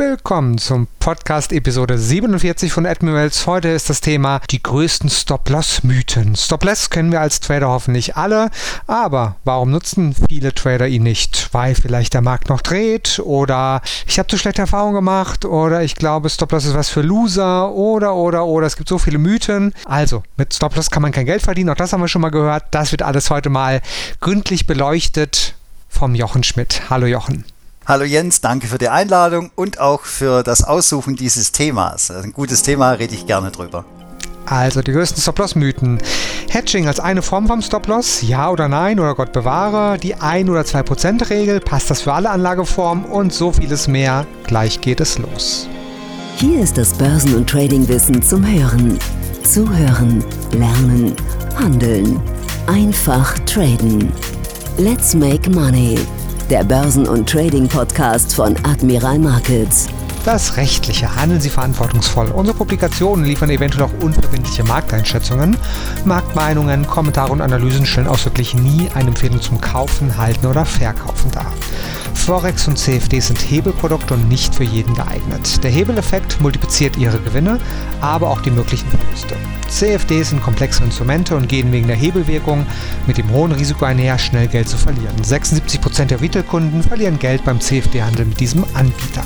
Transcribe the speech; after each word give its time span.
Willkommen 0.00 0.56
zum 0.56 0.88
Podcast 0.98 1.52
Episode 1.52 1.98
47 1.98 2.72
von 2.72 2.86
Admirals. 2.86 3.46
Heute 3.46 3.68
ist 3.68 3.90
das 3.90 4.00
Thema 4.00 4.40
die 4.48 4.62
größten 4.62 5.10
Stop-Loss-Mythen. 5.10 6.36
Stop-Loss 6.36 6.88
kennen 6.88 7.12
wir 7.12 7.20
als 7.20 7.40
Trader 7.40 7.68
hoffentlich 7.68 8.16
alle, 8.16 8.48
aber 8.86 9.36
warum 9.44 9.70
nutzen 9.70 10.16
viele 10.26 10.54
Trader 10.54 10.88
ihn 10.88 11.02
nicht? 11.02 11.50
Weil 11.52 11.74
vielleicht 11.74 12.14
der 12.14 12.22
Markt 12.22 12.48
noch 12.48 12.62
dreht 12.62 13.20
oder 13.22 13.82
ich 14.06 14.18
habe 14.18 14.26
zu 14.26 14.38
schlechte 14.38 14.62
Erfahrungen 14.62 14.94
gemacht 14.94 15.44
oder 15.44 15.82
ich 15.82 15.96
glaube 15.96 16.30
Stop-Loss 16.30 16.64
ist 16.64 16.74
was 16.74 16.88
für 16.88 17.02
Loser 17.02 17.70
oder 17.70 18.14
oder 18.14 18.46
oder 18.46 18.66
es 18.66 18.78
gibt 18.78 18.88
so 18.88 18.96
viele 18.96 19.18
Mythen. 19.18 19.74
Also 19.84 20.22
mit 20.38 20.54
Stop-Loss 20.54 20.90
kann 20.90 21.02
man 21.02 21.12
kein 21.12 21.26
Geld 21.26 21.42
verdienen, 21.42 21.68
auch 21.68 21.74
das 21.74 21.92
haben 21.92 22.00
wir 22.00 22.08
schon 22.08 22.22
mal 22.22 22.30
gehört. 22.30 22.64
Das 22.70 22.90
wird 22.90 23.02
alles 23.02 23.28
heute 23.28 23.50
mal 23.50 23.82
gründlich 24.20 24.66
beleuchtet 24.66 25.56
vom 25.90 26.14
Jochen 26.14 26.42
Schmidt. 26.42 26.88
Hallo 26.88 27.04
Jochen. 27.04 27.44
Hallo 27.90 28.04
Jens, 28.04 28.40
danke 28.40 28.68
für 28.68 28.78
die 28.78 28.88
Einladung 28.88 29.50
und 29.56 29.80
auch 29.80 30.02
für 30.02 30.44
das 30.44 30.62
Aussuchen 30.62 31.16
dieses 31.16 31.50
Themas. 31.50 32.12
Ein 32.12 32.32
gutes 32.32 32.62
Thema, 32.62 32.92
rede 32.92 33.16
ich 33.16 33.26
gerne 33.26 33.50
drüber. 33.50 33.84
Also 34.46 34.80
die 34.80 34.92
größten 34.92 35.20
Stop-Loss-Mythen. 35.20 35.98
Hedging 36.48 36.86
als 36.86 37.00
eine 37.00 37.20
Form 37.20 37.48
vom 37.48 37.60
Stop-Loss? 37.60 38.22
Ja 38.22 38.48
oder 38.48 38.68
nein? 38.68 39.00
Oder 39.00 39.16
Gott 39.16 39.32
bewahre? 39.32 39.98
Die 39.98 40.14
1 40.14 40.48
oder 40.48 40.60
2%-Regel? 40.60 41.58
Passt 41.58 41.90
das 41.90 42.02
für 42.02 42.12
alle 42.12 42.30
Anlageformen? 42.30 43.06
Und 43.06 43.32
so 43.32 43.50
vieles 43.50 43.88
mehr. 43.88 44.24
Gleich 44.44 44.80
geht 44.80 45.00
es 45.00 45.18
los. 45.18 45.68
Hier 46.36 46.60
ist 46.60 46.78
das 46.78 46.92
Börsen- 46.92 47.34
und 47.34 47.50
Tradingwissen 47.50 48.22
zum 48.22 48.46
Hören. 48.46 49.00
Zuhören, 49.42 50.24
lernen, 50.52 51.16
handeln. 51.56 52.22
Einfach 52.68 53.36
traden. 53.40 54.12
Let's 54.78 55.12
make 55.12 55.50
money 55.50 55.98
der 56.50 56.64
Börsen- 56.64 57.06
und 57.06 57.28
Trading-Podcast 57.28 58.34
von 58.34 58.56
Admiral 58.64 59.20
Markets. 59.20 59.86
Das 60.24 60.56
Rechtliche. 60.56 61.14
Handeln 61.14 61.40
Sie 61.40 61.48
verantwortungsvoll. 61.48 62.26
Unsere 62.28 62.56
Publikationen 62.58 63.24
liefern 63.24 63.50
eventuell 63.50 63.84
auch 63.84 64.02
unverbindliche 64.02 64.64
Markteinschätzungen. 64.64 65.56
Marktmeinungen, 66.04 66.86
Kommentare 66.88 67.32
und 67.32 67.40
Analysen 67.40 67.86
stellen 67.86 68.08
ausdrücklich 68.08 68.54
nie 68.54 68.90
eine 68.94 69.08
Empfehlung 69.08 69.40
zum 69.40 69.60
Kaufen, 69.60 70.18
Halten 70.18 70.46
oder 70.46 70.64
Verkaufen 70.64 71.30
dar. 71.30 71.46
Forex 72.24 72.68
und 72.68 72.76
CFD 72.76 73.20
sind 73.20 73.38
Hebelprodukte 73.38 74.14
und 74.14 74.28
nicht 74.28 74.54
für 74.54 74.64
jeden 74.64 74.94
geeignet. 74.94 75.62
Der 75.62 75.70
Hebeleffekt 75.70 76.40
multipliziert 76.40 76.96
ihre 76.96 77.18
Gewinne, 77.20 77.58
aber 78.00 78.30
auch 78.30 78.40
die 78.40 78.50
möglichen 78.50 78.88
Verluste. 78.88 79.36
CFDs 79.68 80.30
sind 80.30 80.42
komplexe 80.42 80.82
Instrumente 80.84 81.36
und 81.36 81.48
gehen 81.48 81.72
wegen 81.72 81.86
der 81.86 81.96
Hebelwirkung 81.96 82.66
mit 83.06 83.18
dem 83.18 83.30
hohen 83.30 83.52
Risiko 83.52 83.84
einher, 83.84 84.18
schnell 84.18 84.48
Geld 84.48 84.68
zu 84.68 84.76
verlieren. 84.76 85.14
76% 85.22 86.06
der 86.06 86.20
Retail-Kunden 86.20 86.82
verlieren 86.82 87.18
Geld 87.18 87.44
beim 87.44 87.60
CFD-Handel 87.60 88.26
mit 88.26 88.40
diesem 88.40 88.64
Anbieter. 88.74 89.22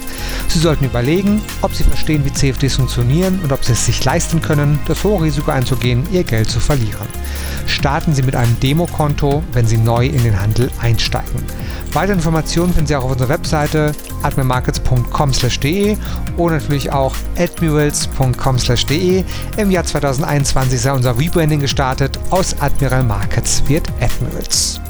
Sie 0.48 0.58
sollten 0.58 0.84
überlegen, 0.84 1.40
ob 1.62 1.74
Sie 1.74 1.84
verstehen, 1.84 2.24
wie 2.24 2.32
CFDs 2.32 2.76
funktionieren 2.76 3.40
und 3.42 3.52
ob 3.52 3.64
Sie 3.64 3.72
es 3.72 3.86
sich 3.86 4.04
leisten 4.04 4.40
können, 4.40 4.78
das 4.86 5.02
hohe 5.02 5.22
Risiko 5.22 5.50
einzugehen, 5.50 6.06
Ihr 6.12 6.24
Geld 6.24 6.50
zu 6.50 6.60
verlieren. 6.60 7.08
Starten 7.66 8.14
Sie 8.14 8.22
mit 8.22 8.36
einem 8.36 8.58
Demokonto, 8.60 9.42
wenn 9.52 9.66
Sie 9.66 9.78
neu 9.78 10.06
in 10.06 10.22
den 10.22 10.40
Handel 10.40 10.70
einsteigen. 10.80 11.44
Weitere 11.94 12.16
Informationen 12.16 12.72
finden 12.72 12.88
Sie 12.88 12.96
auch 12.96 13.04
auf 13.04 13.12
unserer 13.12 13.28
Webseite 13.28 13.92
admiralmarkets.com/de 14.22 15.96
oder 16.36 16.56
natürlich 16.56 16.92
auch 16.92 17.14
admirals.com/de. 17.38 19.24
Im 19.56 19.70
Jahr 19.70 19.84
2021 19.84 20.80
sei 20.80 20.92
unser 20.92 21.16
Rebranding 21.16 21.60
gestartet. 21.60 22.18
Aus 22.30 22.60
Admiral 22.60 23.04
Markets 23.04 23.62
wird 23.68 23.88
Admirals. 24.00 24.80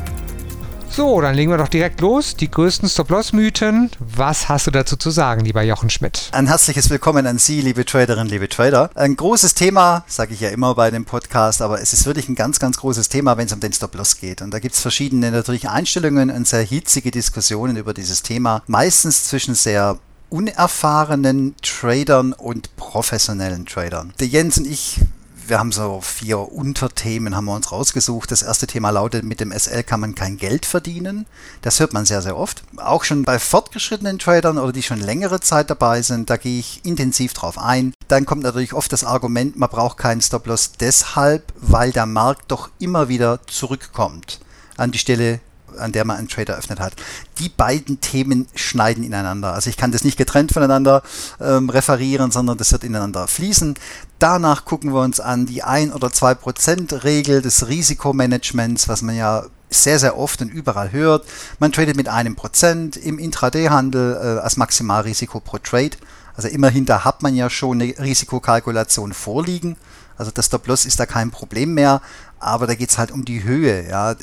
So, 0.97 1.21
dann 1.21 1.35
legen 1.35 1.51
wir 1.51 1.59
doch 1.59 1.67
direkt 1.67 2.01
los. 2.01 2.37
Die 2.37 2.49
größten 2.49 2.89
Stop-Loss-Mythen. 2.89 3.91
Was 3.99 4.49
hast 4.49 4.69
du 4.69 4.71
dazu 4.71 4.97
zu 4.97 5.11
sagen, 5.11 5.45
lieber 5.45 5.61
Jochen 5.63 5.91
Schmidt? 5.91 6.29
Ein 6.31 6.47
herzliches 6.47 6.89
Willkommen 6.89 7.27
an 7.27 7.39
Sie, 7.39 7.61
liebe 7.63 7.85
Traderinnen, 7.85 8.29
liebe 8.29 8.49
Trader. 8.49 8.91
Ein 8.95 9.17
großes 9.17 9.55
Thema, 9.55 10.05
sage 10.07 10.35
ich 10.35 10.41
ja 10.41 10.51
immer 10.51 10.77
bei 10.77 10.93
dem 10.93 11.05
Podcast, 11.05 11.63
aber 11.63 11.83
es 11.83 11.93
ist 11.93 12.07
wirklich 12.07 12.29
ein 12.29 12.37
ganz, 12.37 12.61
ganz 12.61 12.77
großes 12.77 13.09
Thema, 13.09 13.37
wenn 13.37 13.47
es 13.47 13.53
um 13.53 13.59
den 13.59 13.73
Stop-Loss 13.73 14.19
geht. 14.19 14.41
Und 14.41 14.53
da 14.53 14.61
gibt 14.61 14.77
es 14.77 14.81
verschiedene 14.83 15.33
natürlich 15.33 15.69
Einstellungen 15.69 16.31
und 16.31 16.47
sehr 16.47 16.63
hitzige 16.63 17.11
Diskussionen 17.11 17.77
über 17.77 17.93
dieses 17.93 18.23
Thema. 18.23 18.63
Meistens 18.69 19.25
zwischen 19.25 19.57
sehr 19.57 19.99
unerfahrenen 20.31 21.57
Tradern 21.61 22.33
und 22.33 22.77
professionellen 22.77 23.67
Tradern. 23.67 24.13
Der 24.21 24.29
Jens 24.29 24.59
und 24.59 24.69
ich 24.69 25.01
wir 25.47 25.59
haben 25.59 25.73
so 25.73 26.01
vier 26.01 26.53
Unterthemen, 26.53 27.37
haben 27.37 27.45
wir 27.47 27.55
uns 27.55 27.73
rausgesucht. 27.73 28.31
Das 28.31 28.43
erste 28.43 28.67
Thema 28.67 28.91
lautet, 28.91 29.25
mit 29.25 29.41
dem 29.41 29.53
SL 29.53 29.83
kann 29.83 30.01
man 30.01 30.15
kein 30.15 30.37
Geld 30.37 30.67
verdienen. 30.67 31.27
Das 31.63 31.81
hört 31.81 31.93
man 31.93 32.07
sehr, 32.07 32.23
sehr 32.23 32.37
oft. 32.37 32.63
Auch 32.77 33.05
schon 33.05 33.25
bei 33.25 33.39
fortgeschrittenen 33.39 34.19
Tradern 34.19 34.59
oder 34.59 34.73
die 34.73 34.83
schon 34.83 35.01
längere 35.01 35.41
Zeit 35.41 35.71
dabei 35.71 36.03
sind, 36.03 36.31
da 36.31 36.37
gehe 36.37 36.59
ich 36.59 36.85
intensiv 36.85 37.35
drauf 37.35 37.59
ein. 37.59 37.93
Dann 38.09 38.27
kommt 38.27 38.43
natürlich 38.43 38.73
oft 38.73 38.93
das 38.93 39.05
Argument, 39.05 39.57
man 39.59 39.71
braucht 39.71 39.99
keinen 39.99 40.23
Stop-Loss 40.23 40.73
deshalb, 40.73 41.53
weil 41.57 41.93
der 41.93 42.07
Markt 42.07 42.51
doch 42.51 42.71
immer 42.79 43.09
wieder 43.09 43.41
zurückkommt 43.47 44.41
an 44.77 44.91
die 44.91 44.99
Stelle, 44.99 45.41
an 45.79 45.93
der 45.93 46.05
man 46.05 46.17
einen 46.17 46.29
Trader 46.29 46.55
eröffnet 46.55 46.81
hat. 46.81 46.95
Die 47.39 47.49
beiden 47.49 48.01
Themen 48.01 48.47
schneiden 48.55 49.05
ineinander. 49.05 49.53
Also 49.55 49.71
ich 49.71 49.77
kann 49.77 49.93
das 49.93 50.05
nicht 50.05 50.17
getrennt 50.17 50.53
voneinander 50.53 51.03
ähm, 51.41 51.71
referieren, 51.71 52.31
sondern 52.31 52.59
das 52.59 52.73
wird 52.73 52.85
ineinander 52.85 53.27
fließen. 53.27 53.75
Danach 54.19 54.65
gucken 54.65 54.93
wir 54.93 55.01
uns 55.01 55.21
an 55.21 55.47
die 55.47 55.63
1 55.63 55.93
oder 55.95 56.13
2 56.13 56.35
Prozent 56.35 57.05
Regel 57.05 57.43
des 57.43 57.69
Risikomanagements, 57.69 58.89
was 58.89 59.03
man 59.03 59.17
ja 59.17 59.45
sehr, 59.71 59.99
sehr 59.99 60.17
oft 60.19 60.41
und 60.41 60.53
überall 60.53 60.93
hört. 60.93 61.27
Man 61.59 61.73
tradet 61.73 61.97
mit 61.97 62.09
einem 62.09 62.37
Prozent 62.37 62.97
im 62.97 63.19
Intraday-Handel 63.19 64.15
äh, 64.15 64.41
als 64.41 64.57
Maximalrisiko 64.57 65.41
pro 65.41 65.59
Trade. 65.59 65.97
Also 66.37 66.49
immerhin, 66.49 66.85
da 66.85 67.05
hat 67.05 67.23
man 67.23 67.35
ja 67.35 67.51
schon 67.51 67.81
eine 67.81 67.95
Risikokalkulation 67.99 69.13
vorliegen. 69.13 69.77
Also 70.17 70.31
das 70.33 70.47
Stop-Loss 70.47 70.85
ist 70.85 71.01
da 71.01 71.07
kein 71.07 71.31
Problem 71.31 71.75
mehr, 71.75 72.01
aber 72.39 72.67
da 72.67 72.75
geht 72.75 72.91
es 72.91 72.99
halt 72.99 73.11
um 73.11 73.25
die 73.25 73.43
Höhe. 73.43 73.89
Ja 73.89 74.15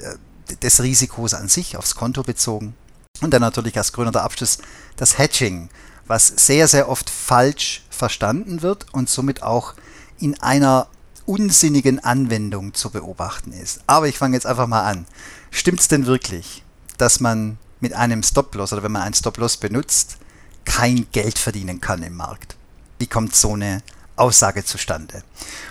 des 0.58 0.82
Risikos 0.82 1.34
an 1.34 1.48
sich 1.48 1.78
aufs 1.78 1.96
Konto 1.96 2.24
bezogen. 2.24 2.76
Und 3.22 3.32
dann 3.32 3.42
natürlich 3.42 3.78
als 3.78 3.94
grüner 3.94 4.16
Abschluss 4.22 4.58
das 4.96 5.18
Hedging, 5.18 5.70
was 6.08 6.28
sehr, 6.28 6.68
sehr 6.68 6.90
oft 6.90 7.10
falsch 7.10 7.84
verstanden 7.90 8.62
wird 8.62 8.86
und 8.94 9.10
somit 9.10 9.44
auch 9.44 9.76
in 10.20 10.40
einer 10.42 10.88
unsinnigen 11.26 12.04
Anwendung 12.04 12.74
zu 12.74 12.90
beobachten 12.90 13.54
ist. 13.54 13.82
Aber 13.88 14.08
ich 14.08 14.18
fange 14.18 14.36
jetzt 14.36 14.46
einfach 14.46 14.68
mal 14.68 14.84
an. 14.84 15.06
Stimmt 15.52 15.80
es 15.80 15.88
denn 15.88 16.06
wirklich, 16.06 16.64
dass 16.98 17.20
man 17.20 17.58
mit 17.80 17.94
einem 17.94 18.24
Stop-Loss 18.24 18.74
oder 18.74 18.84
wenn 18.84 18.92
man 18.92 19.04
einen 19.04 19.14
Stop-Loss 19.14 19.58
benutzt, 19.58 20.18
kein 20.66 21.08
Geld 21.12 21.40
verdienen 21.40 21.82
kann 21.82 22.04
im 22.04 22.16
Markt? 22.16 22.56
Wie 23.00 23.08
kommt 23.08 23.36
so 23.36 23.54
eine 23.54 23.82
Aussage 24.16 24.64
zustande? 24.64 25.24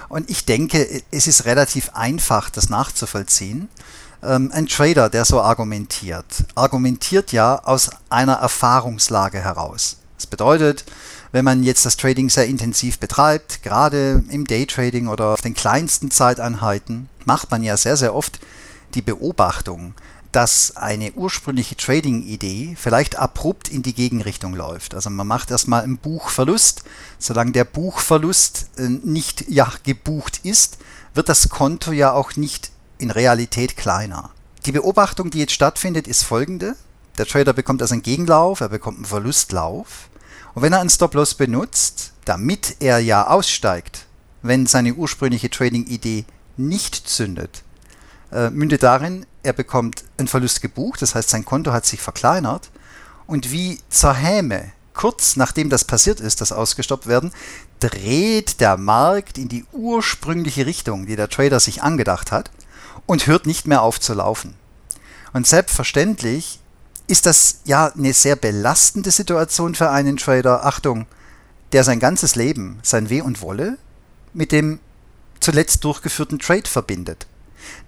Und 0.09 0.29
ich 0.31 0.45
denke, 0.45 1.03
es 1.11 1.27
ist 1.27 1.45
relativ 1.45 1.91
einfach, 1.95 2.51
das 2.51 2.69
nachzuvollziehen. 2.69 3.69
Ähm, 4.23 4.51
ein 4.53 4.67
Trader, 4.67 5.09
der 5.09 5.25
so 5.25 5.41
argumentiert, 5.41 6.45
argumentiert 6.55 7.33
ja 7.33 7.63
aus 7.65 7.91
einer 8.09 8.35
Erfahrungslage 8.35 9.41
heraus. 9.41 9.97
Das 10.17 10.27
bedeutet, 10.27 10.85
wenn 11.33 11.45
man 11.45 11.63
jetzt 11.63 11.87
das 11.87 11.97
Trading 11.97 12.29
sehr 12.29 12.47
intensiv 12.47 12.99
betreibt, 12.99 13.63
gerade 13.63 14.23
im 14.29 14.47
Daytrading 14.47 15.09
oder 15.09 15.29
auf 15.29 15.41
den 15.41 15.55
kleinsten 15.55 16.11
Zeiteinheiten, 16.11 17.09
macht 17.25 17.51
man 17.51 17.63
ja 17.63 17.77
sehr, 17.77 17.97
sehr 17.97 18.15
oft 18.15 18.41
die 18.95 19.03
Beobachtung, 19.03 19.95
dass 20.33 20.77
eine 20.77 21.13
ursprüngliche 21.13 21.77
Trading-Idee 21.77 22.77
vielleicht 22.79 23.17
abrupt 23.17 23.69
in 23.69 23.83
die 23.83 23.95
Gegenrichtung 23.95 24.55
läuft. 24.55 24.95
Also 24.95 25.11
man 25.11 25.27
macht 25.27 25.51
erstmal 25.51 25.83
einen 25.83 25.99
Buchverlust. 25.99 26.85
Solange 27.19 27.53
der 27.53 27.65
Buchverlust 27.65 28.71
äh, 28.77 28.89
nicht 28.89 29.49
ja, 29.49 29.73
gebucht 29.83 30.41
ist, 30.45 30.79
wird 31.15 31.29
das 31.29 31.49
Konto 31.49 31.93
ja 31.93 32.13
auch 32.13 32.37
nicht 32.37 32.71
in 33.01 33.11
Realität 33.11 33.77
kleiner. 33.77 34.31
Die 34.67 34.73
Beobachtung, 34.73 35.31
die 35.31 35.39
jetzt 35.39 35.53
stattfindet, 35.53 36.07
ist 36.07 36.23
folgende. 36.23 36.77
Der 37.19 37.27
Trader 37.27 37.53
bekommt 37.53 37.83
also 37.83 37.95
einen 37.95 38.03
Gegenlauf, 38.03 38.61
er 38.61 38.69
bekommt 38.69 38.99
einen 38.99 39.07
Verlustlauf. 39.07 40.11
Und 40.55 40.63
wenn 40.63 40.73
er 40.73 40.81
einen 40.81 40.91
Stop-Loss 40.91 41.35
benutzt, 41.35 42.13
damit 42.25 42.77
er 42.81 42.99
ja 42.99 43.27
aussteigt, 43.27 44.07
wenn 44.43 44.67
seine 44.67 44.95
ursprüngliche 44.95 45.51
Trading-Idee 45.51 46.25
nicht 46.57 47.09
zündet, 47.09 47.63
äh, 48.33 48.51
mündet 48.51 48.83
darin, 48.83 49.27
er 49.43 49.53
bekommt 49.53 50.05
einen 50.19 50.29
Verlust 50.29 50.61
gebucht, 50.61 51.01
das 51.03 51.15
heißt 51.15 51.31
sein 51.31 51.45
Konto 51.45 51.73
hat 51.73 51.87
sich 51.87 52.01
verkleinert 52.01 52.71
und 53.27 53.51
wie 53.51 53.79
zur 53.89 54.15
Häme, 54.15 54.73
kurz 54.93 55.37
nachdem 55.37 55.71
das 55.71 55.85
passiert 55.85 56.21
ist, 56.21 56.41
das 56.41 56.53
ausgestoppt 56.53 57.07
werden, 57.07 57.33
dreht 57.81 58.61
der 58.61 58.77
Markt 58.77 59.39
in 59.39 59.49
die 59.49 59.65
ursprüngliche 59.73 60.67
Richtung, 60.67 61.07
die 61.07 61.17
der 61.17 61.29
Trader 61.31 61.61
sich 61.61 61.83
angedacht 61.83 62.33
hat 62.33 62.51
und 63.07 63.27
hört 63.27 63.47
nicht 63.47 63.67
mehr 63.67 63.83
auf 63.83 64.01
zu 64.01 64.15
laufen. 64.15 64.55
Und 65.33 65.47
selbstverständlich 65.47 66.61
ist 67.07 67.27
das 67.27 67.61
ja 67.65 67.89
eine 67.89 68.13
sehr 68.13 68.37
belastende 68.37 69.11
Situation 69.11 69.75
für 69.75 69.91
einen 69.91 70.17
Trader. 70.17 70.65
Achtung, 70.65 71.07
der 71.73 71.85
sein 71.85 72.01
ganzes 72.01 72.37
Leben, 72.37 72.79
sein 72.83 73.11
Weh 73.11 73.21
und 73.21 73.43
Wolle 73.43 73.79
mit 74.33 74.53
dem 74.53 74.81
zuletzt 75.41 75.85
durchgeführten 75.85 76.39
Trade 76.39 76.69
verbindet. 76.69 77.27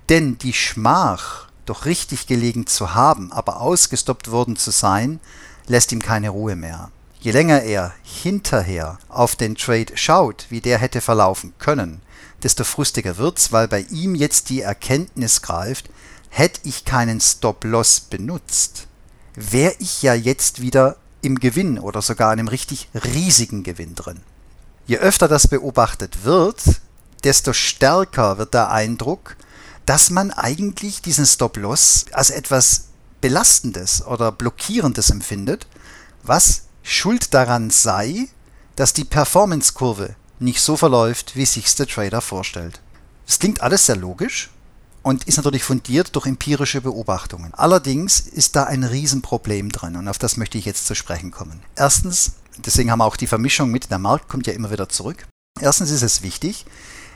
Denn 0.08 0.38
die 0.38 0.52
Schmach, 0.52 1.48
doch 1.66 1.84
richtig 1.84 2.26
gelegen 2.26 2.66
zu 2.66 2.94
haben, 2.94 3.32
aber 3.32 3.60
ausgestoppt 3.60 4.31
worden 4.31 4.56
zu 4.56 4.70
sein, 4.70 5.20
lässt 5.66 5.93
ihm 5.93 6.02
keine 6.02 6.31
Ruhe 6.31 6.56
mehr. 6.56 6.90
Je 7.20 7.31
länger 7.31 7.62
er 7.62 7.93
hinterher 8.02 8.98
auf 9.08 9.37
den 9.37 9.55
Trade 9.55 9.96
schaut, 9.96 10.46
wie 10.48 10.60
der 10.60 10.78
hätte 10.78 11.00
verlaufen 11.00 11.55
können, 11.60 12.00
desto 12.43 12.65
frustiger 12.65 13.19
wird's, 13.19 13.53
weil 13.53 13.69
bei 13.69 13.81
ihm 13.91 14.15
jetzt 14.15 14.49
die 14.50 14.62
Erkenntnis 14.62 15.43
greift, 15.43 15.89
hätte 16.31 16.61
ich 16.65 16.85
keinen 16.85 17.21
Stop-Loss 17.21 18.00
benutzt, 18.00 18.87
wäre 19.35 19.75
ich 19.79 20.03
ja 20.03 20.15
jetzt 20.15 20.61
wieder 20.61 20.97
im 21.21 21.39
Gewinn 21.39 21.79
oder 21.79 22.03
sogar 22.03 22.31
einem 22.31 22.49
richtig 22.49 22.89
riesigen 22.94 23.62
Gewinn 23.62 23.94
drin. 23.94 24.21
Je 24.87 24.99
öfter 24.99 25.29
das 25.29 25.47
beobachtet 25.47 26.25
wird, 26.25 26.62
desto 27.23 27.53
stärker 27.53 28.39
wird 28.39 28.55
der 28.55 28.71
Eindruck, 28.71 29.37
dass 29.87 30.11
man 30.11 30.31
eigentlich 30.31 31.03
diesen 31.03 31.27
Stop-Loss 31.27 32.06
als 32.12 32.31
etwas 32.31 32.87
Belastendes 33.21 34.05
oder 34.05 34.33
Blockierendes 34.33 35.11
empfindet, 35.11 35.67
was 36.23 36.62
Schuld 36.83 37.35
daran 37.35 37.71
sei, 37.71 38.29
dass 38.75 38.93
die 38.93 39.05
Performance-Kurve 39.05 40.17
nicht 40.43 40.61
so 40.61 40.77
verläuft, 40.77 41.37
wie 41.37 41.47
sich 41.47 41.75
der 41.75 41.87
Trader 41.87 42.21
vorstellt. 42.21 42.81
Es 43.27 43.39
klingt 43.39 43.61
alles 43.61 43.87
sehr 43.87 43.97
logisch 43.97 44.50
und 45.03 45.25
ist 45.25 45.37
natürlich 45.37 45.65
fundiert 45.65 46.15
durch 46.15 46.27
empirische 46.27 46.81
Beobachtungen. 46.81 47.55
Allerdings 47.55 48.21
ist 48.21 48.56
da 48.56 48.65
ein 48.65 48.85
Riesenproblem 48.85 49.71
drin 49.71 49.97
und 49.97 50.09
auf 50.09 50.19
das 50.19 50.37
möchte 50.37 50.59
ich 50.59 50.65
jetzt 50.65 50.87
zu 50.87 50.94
sprechen 50.94 51.31
kommen. 51.31 51.62
Erstens, 51.77 52.35
deswegen 52.59 52.91
haben 52.91 53.00
wir 53.00 53.06
auch 53.06 53.17
die 53.17 53.27
Vermischung 53.27 53.71
mit, 53.71 53.91
der 53.91 53.99
Markt 53.99 54.29
kommt 54.29 54.47
ja 54.47 54.53
immer 54.53 54.71
wieder 54.71 54.89
zurück. 54.89 55.27
Erstens 55.61 55.91
ist 55.91 56.03
es 56.03 56.23
wichtig, 56.23 56.67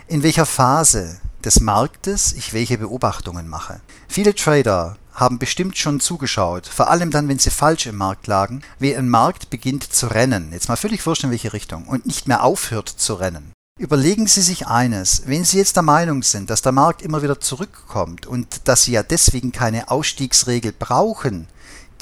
in 0.08 0.23
welcher 0.23 0.46
Phase 0.46 1.20
des 1.44 1.61
Marktes 1.61 2.32
ich 2.32 2.52
welche 2.52 2.78
Beobachtungen 2.78 3.49
mache. 3.49 3.81
Viele 4.08 4.34
Trader 4.34 4.96
haben 5.16 5.38
bestimmt 5.38 5.78
schon 5.78 5.98
zugeschaut, 5.98 6.66
vor 6.66 6.90
allem 6.90 7.10
dann, 7.10 7.26
wenn 7.28 7.38
sie 7.38 7.50
falsch 7.50 7.86
im 7.86 7.96
Markt 7.96 8.26
lagen, 8.26 8.62
wie 8.78 8.94
ein 8.94 9.08
Markt 9.08 9.48
beginnt 9.48 9.82
zu 9.82 10.08
rennen, 10.08 10.50
jetzt 10.52 10.68
mal 10.68 10.76
völlig 10.76 11.04
wurscht 11.06 11.24
in 11.24 11.30
welche 11.30 11.54
Richtung, 11.54 11.86
und 11.86 12.04
nicht 12.04 12.28
mehr 12.28 12.44
aufhört 12.44 12.88
zu 12.88 13.14
rennen. 13.14 13.52
Überlegen 13.78 14.26
Sie 14.26 14.42
sich 14.42 14.66
eines, 14.66 15.22
wenn 15.26 15.44
Sie 15.44 15.58
jetzt 15.58 15.76
der 15.76 15.82
Meinung 15.82 16.22
sind, 16.22 16.48
dass 16.48 16.62
der 16.62 16.72
Markt 16.72 17.02
immer 17.02 17.22
wieder 17.22 17.40
zurückkommt 17.40 18.26
und 18.26 18.68
dass 18.68 18.84
Sie 18.84 18.92
ja 18.92 19.02
deswegen 19.02 19.52
keine 19.52 19.90
Ausstiegsregel 19.90 20.72
brauchen, 20.72 21.48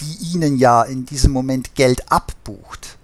die 0.01 0.35
Ihnen 0.35 0.57
ja 0.57 0.83
in 0.83 1.07
diesem 1.07 1.33
Moment 1.33 1.75
Geld 1.75 2.13
abbucht, 2.13 2.97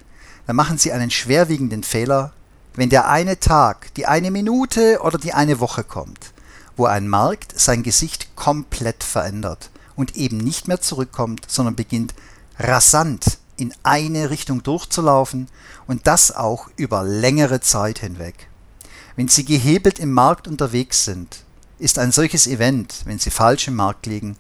dann 0.46 0.56
machen 0.56 0.78
Sie 0.78 0.92
einen 0.92 1.10
schwerwiegenden 1.10 1.82
Fehler, 1.82 2.32
wenn 2.74 2.90
der 2.90 3.08
eine 3.08 3.38
Tag, 3.38 3.94
die 3.94 4.06
eine 4.06 4.30
Minute 4.30 5.00
oder 5.02 5.18
die 5.18 5.34
eine 5.34 5.58
Woche 5.58 5.82
kommt, 5.82 6.32
wo 6.76 6.86
ein 6.86 7.08
Markt 7.08 7.58
sein 7.58 7.82
Gesicht 7.82 8.36
komplett 8.36 9.02
verändert 9.02 9.70
und 10.00 10.16
eben 10.16 10.38
nicht 10.38 10.66
mehr 10.66 10.80
zurückkommt, 10.80 11.44
sondern 11.46 11.76
beginnt 11.76 12.14
rasant 12.58 13.38
in 13.58 13.74
eine 13.82 14.30
Richtung 14.30 14.62
durchzulaufen 14.62 15.48
und 15.86 16.06
das 16.06 16.34
auch 16.34 16.68
über 16.76 17.04
längere 17.04 17.60
Zeit 17.60 17.98
hinweg. 17.98 18.48
Wenn 19.16 19.28
Sie 19.28 19.44
gehebelt 19.44 19.98
im 19.98 20.12
Markt 20.12 20.48
unterwegs 20.48 21.04
sind, 21.04 21.44
ist 21.78 21.98
ein 21.98 22.12
solches 22.12 22.46
Event, 22.46 23.02
wenn 23.04 23.18
Sie 23.18 23.30
falsch 23.30 23.68
im 23.68 23.76
Markt 23.76 24.06
liegen, 24.06 24.36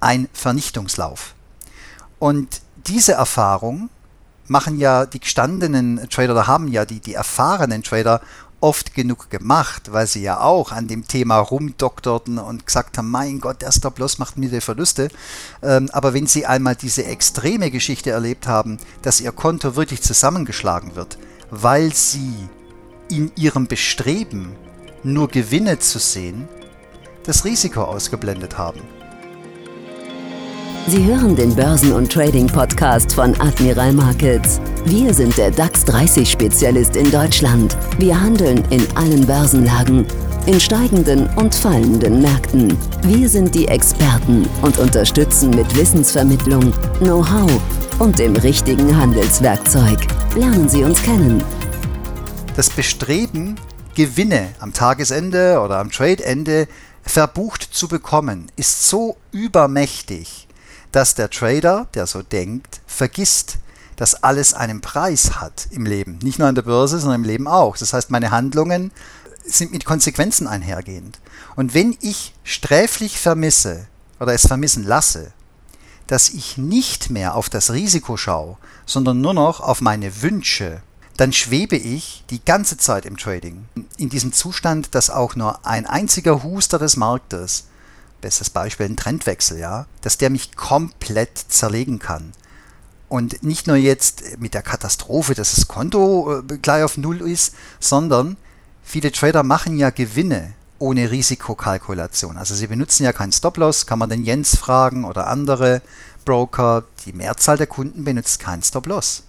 ein 0.00 0.28
Vernichtungslauf. 0.32 1.34
Und 2.18 2.60
diese 2.88 3.12
Erfahrung 3.12 3.90
machen 4.48 4.78
ja 4.78 5.06
die 5.06 5.20
gestandenen 5.20 6.08
Trader 6.10 6.32
oder 6.32 6.48
haben 6.48 6.66
ja 6.66 6.84
die, 6.84 6.98
die 6.98 7.14
erfahrenen 7.14 7.84
Trader 7.84 8.20
oft 8.64 8.94
genug 8.94 9.28
gemacht, 9.28 9.92
weil 9.92 10.06
sie 10.06 10.22
ja 10.22 10.40
auch 10.40 10.72
an 10.72 10.88
dem 10.88 11.06
Thema 11.06 11.36
rumdoktorten 11.36 12.38
und 12.38 12.66
gesagt 12.66 12.96
haben, 12.96 13.10
mein 13.10 13.38
Gott, 13.38 13.60
der 13.60 13.70
Stop-Loss 13.70 14.18
macht 14.18 14.38
mir 14.38 14.48
die 14.48 14.62
Verluste. 14.62 15.10
Ähm, 15.62 15.90
aber 15.92 16.14
wenn 16.14 16.26
sie 16.26 16.46
einmal 16.46 16.74
diese 16.74 17.04
extreme 17.04 17.70
Geschichte 17.70 18.10
erlebt 18.10 18.46
haben, 18.46 18.78
dass 19.02 19.20
ihr 19.20 19.32
Konto 19.32 19.76
wirklich 19.76 20.00
zusammengeschlagen 20.00 20.96
wird, 20.96 21.18
weil 21.50 21.92
sie 21.92 22.48
in 23.10 23.30
ihrem 23.36 23.66
Bestreben, 23.66 24.56
nur 25.02 25.28
Gewinne 25.28 25.78
zu 25.78 25.98
sehen, 25.98 26.48
das 27.24 27.44
Risiko 27.44 27.82
ausgeblendet 27.82 28.56
haben. 28.56 28.80
Sie 30.86 31.02
hören 31.02 31.34
den 31.34 31.54
Börsen- 31.54 31.94
und 31.94 32.12
Trading-Podcast 32.12 33.14
von 33.14 33.34
Admiral 33.40 33.94
Markets. 33.94 34.60
Wir 34.84 35.14
sind 35.14 35.34
der 35.38 35.50
DAX 35.50 35.82
30-Spezialist 35.86 36.94
in 36.96 37.10
Deutschland. 37.10 37.74
Wir 37.98 38.20
handeln 38.20 38.62
in 38.68 38.86
allen 38.94 39.26
Börsenlagen, 39.26 40.06
in 40.44 40.60
steigenden 40.60 41.26
und 41.36 41.54
fallenden 41.54 42.20
Märkten. 42.20 42.76
Wir 43.02 43.30
sind 43.30 43.54
die 43.54 43.66
Experten 43.66 44.46
und 44.60 44.78
unterstützen 44.78 45.48
mit 45.50 45.74
Wissensvermittlung, 45.74 46.70
Know-how 46.98 47.50
und 47.98 48.18
dem 48.18 48.36
richtigen 48.36 48.94
Handelswerkzeug. 48.94 50.00
Lernen 50.36 50.68
Sie 50.68 50.84
uns 50.84 51.02
kennen. 51.02 51.42
Das 52.56 52.68
Bestreben, 52.68 53.56
Gewinne 53.94 54.48
am 54.60 54.74
Tagesende 54.74 55.60
oder 55.64 55.78
am 55.78 55.90
Tradeende 55.90 56.68
verbucht 57.02 57.62
zu 57.62 57.88
bekommen, 57.88 58.52
ist 58.56 58.86
so 58.86 59.16
übermächtig, 59.32 60.46
dass 60.94 61.16
der 61.16 61.28
Trader, 61.28 61.88
der 61.94 62.06
so 62.06 62.22
denkt, 62.22 62.80
vergisst, 62.86 63.58
dass 63.96 64.22
alles 64.22 64.54
einen 64.54 64.80
Preis 64.80 65.40
hat 65.40 65.66
im 65.72 65.86
Leben. 65.86 66.18
Nicht 66.22 66.38
nur 66.38 66.46
an 66.46 66.54
der 66.54 66.62
Börse, 66.62 67.00
sondern 67.00 67.22
im 67.22 67.26
Leben 67.26 67.48
auch. 67.48 67.76
Das 67.76 67.92
heißt, 67.92 68.10
meine 68.10 68.30
Handlungen 68.30 68.92
sind 69.44 69.72
mit 69.72 69.84
Konsequenzen 69.84 70.46
einhergehend. 70.46 71.18
Und 71.56 71.74
wenn 71.74 71.96
ich 72.00 72.32
sträflich 72.44 73.18
vermisse 73.18 73.88
oder 74.20 74.34
es 74.34 74.46
vermissen 74.46 74.84
lasse, 74.84 75.32
dass 76.06 76.28
ich 76.28 76.58
nicht 76.58 77.10
mehr 77.10 77.34
auf 77.34 77.48
das 77.48 77.72
Risiko 77.72 78.16
schaue, 78.16 78.56
sondern 78.86 79.20
nur 79.20 79.34
noch 79.34 79.60
auf 79.60 79.80
meine 79.80 80.22
Wünsche, 80.22 80.80
dann 81.16 81.32
schwebe 81.32 81.76
ich 81.76 82.24
die 82.30 82.44
ganze 82.44 82.76
Zeit 82.76 83.04
im 83.04 83.16
Trading. 83.16 83.64
In 83.96 84.10
diesem 84.10 84.32
Zustand, 84.32 84.94
dass 84.94 85.10
auch 85.10 85.34
nur 85.34 85.66
ein 85.66 85.86
einziger 85.86 86.44
Huster 86.44 86.78
des 86.78 86.96
Marktes 86.96 87.64
bestes 88.24 88.48
Beispiel 88.48 88.86
ein 88.86 88.96
Trendwechsel, 88.96 89.58
ja, 89.58 89.84
dass 90.00 90.16
der 90.16 90.30
mich 90.30 90.56
komplett 90.56 91.36
zerlegen 91.36 91.98
kann. 91.98 92.32
Und 93.10 93.42
nicht 93.42 93.66
nur 93.66 93.76
jetzt 93.76 94.38
mit 94.38 94.54
der 94.54 94.62
Katastrophe, 94.62 95.34
dass 95.34 95.54
das 95.54 95.68
Konto 95.68 96.38
äh, 96.38 96.56
gleich 96.56 96.82
auf 96.82 96.96
Null 96.96 97.20
ist, 97.20 97.54
sondern 97.80 98.38
viele 98.82 99.12
Trader 99.12 99.42
machen 99.42 99.76
ja 99.76 99.90
Gewinne 99.90 100.54
ohne 100.78 101.10
Risikokalkulation. 101.10 102.38
Also 102.38 102.54
sie 102.54 102.66
benutzen 102.66 103.04
ja 103.04 103.12
keinen 103.12 103.32
Stop-Loss, 103.32 103.84
kann 103.84 103.98
man 103.98 104.08
den 104.08 104.24
Jens 104.24 104.56
fragen 104.56 105.04
oder 105.04 105.26
andere 105.26 105.82
Broker. 106.24 106.84
Die 107.04 107.12
Mehrzahl 107.12 107.58
der 107.58 107.66
Kunden 107.66 108.04
benutzt 108.04 108.40
keinen 108.40 108.62
Stop-Loss. 108.62 109.24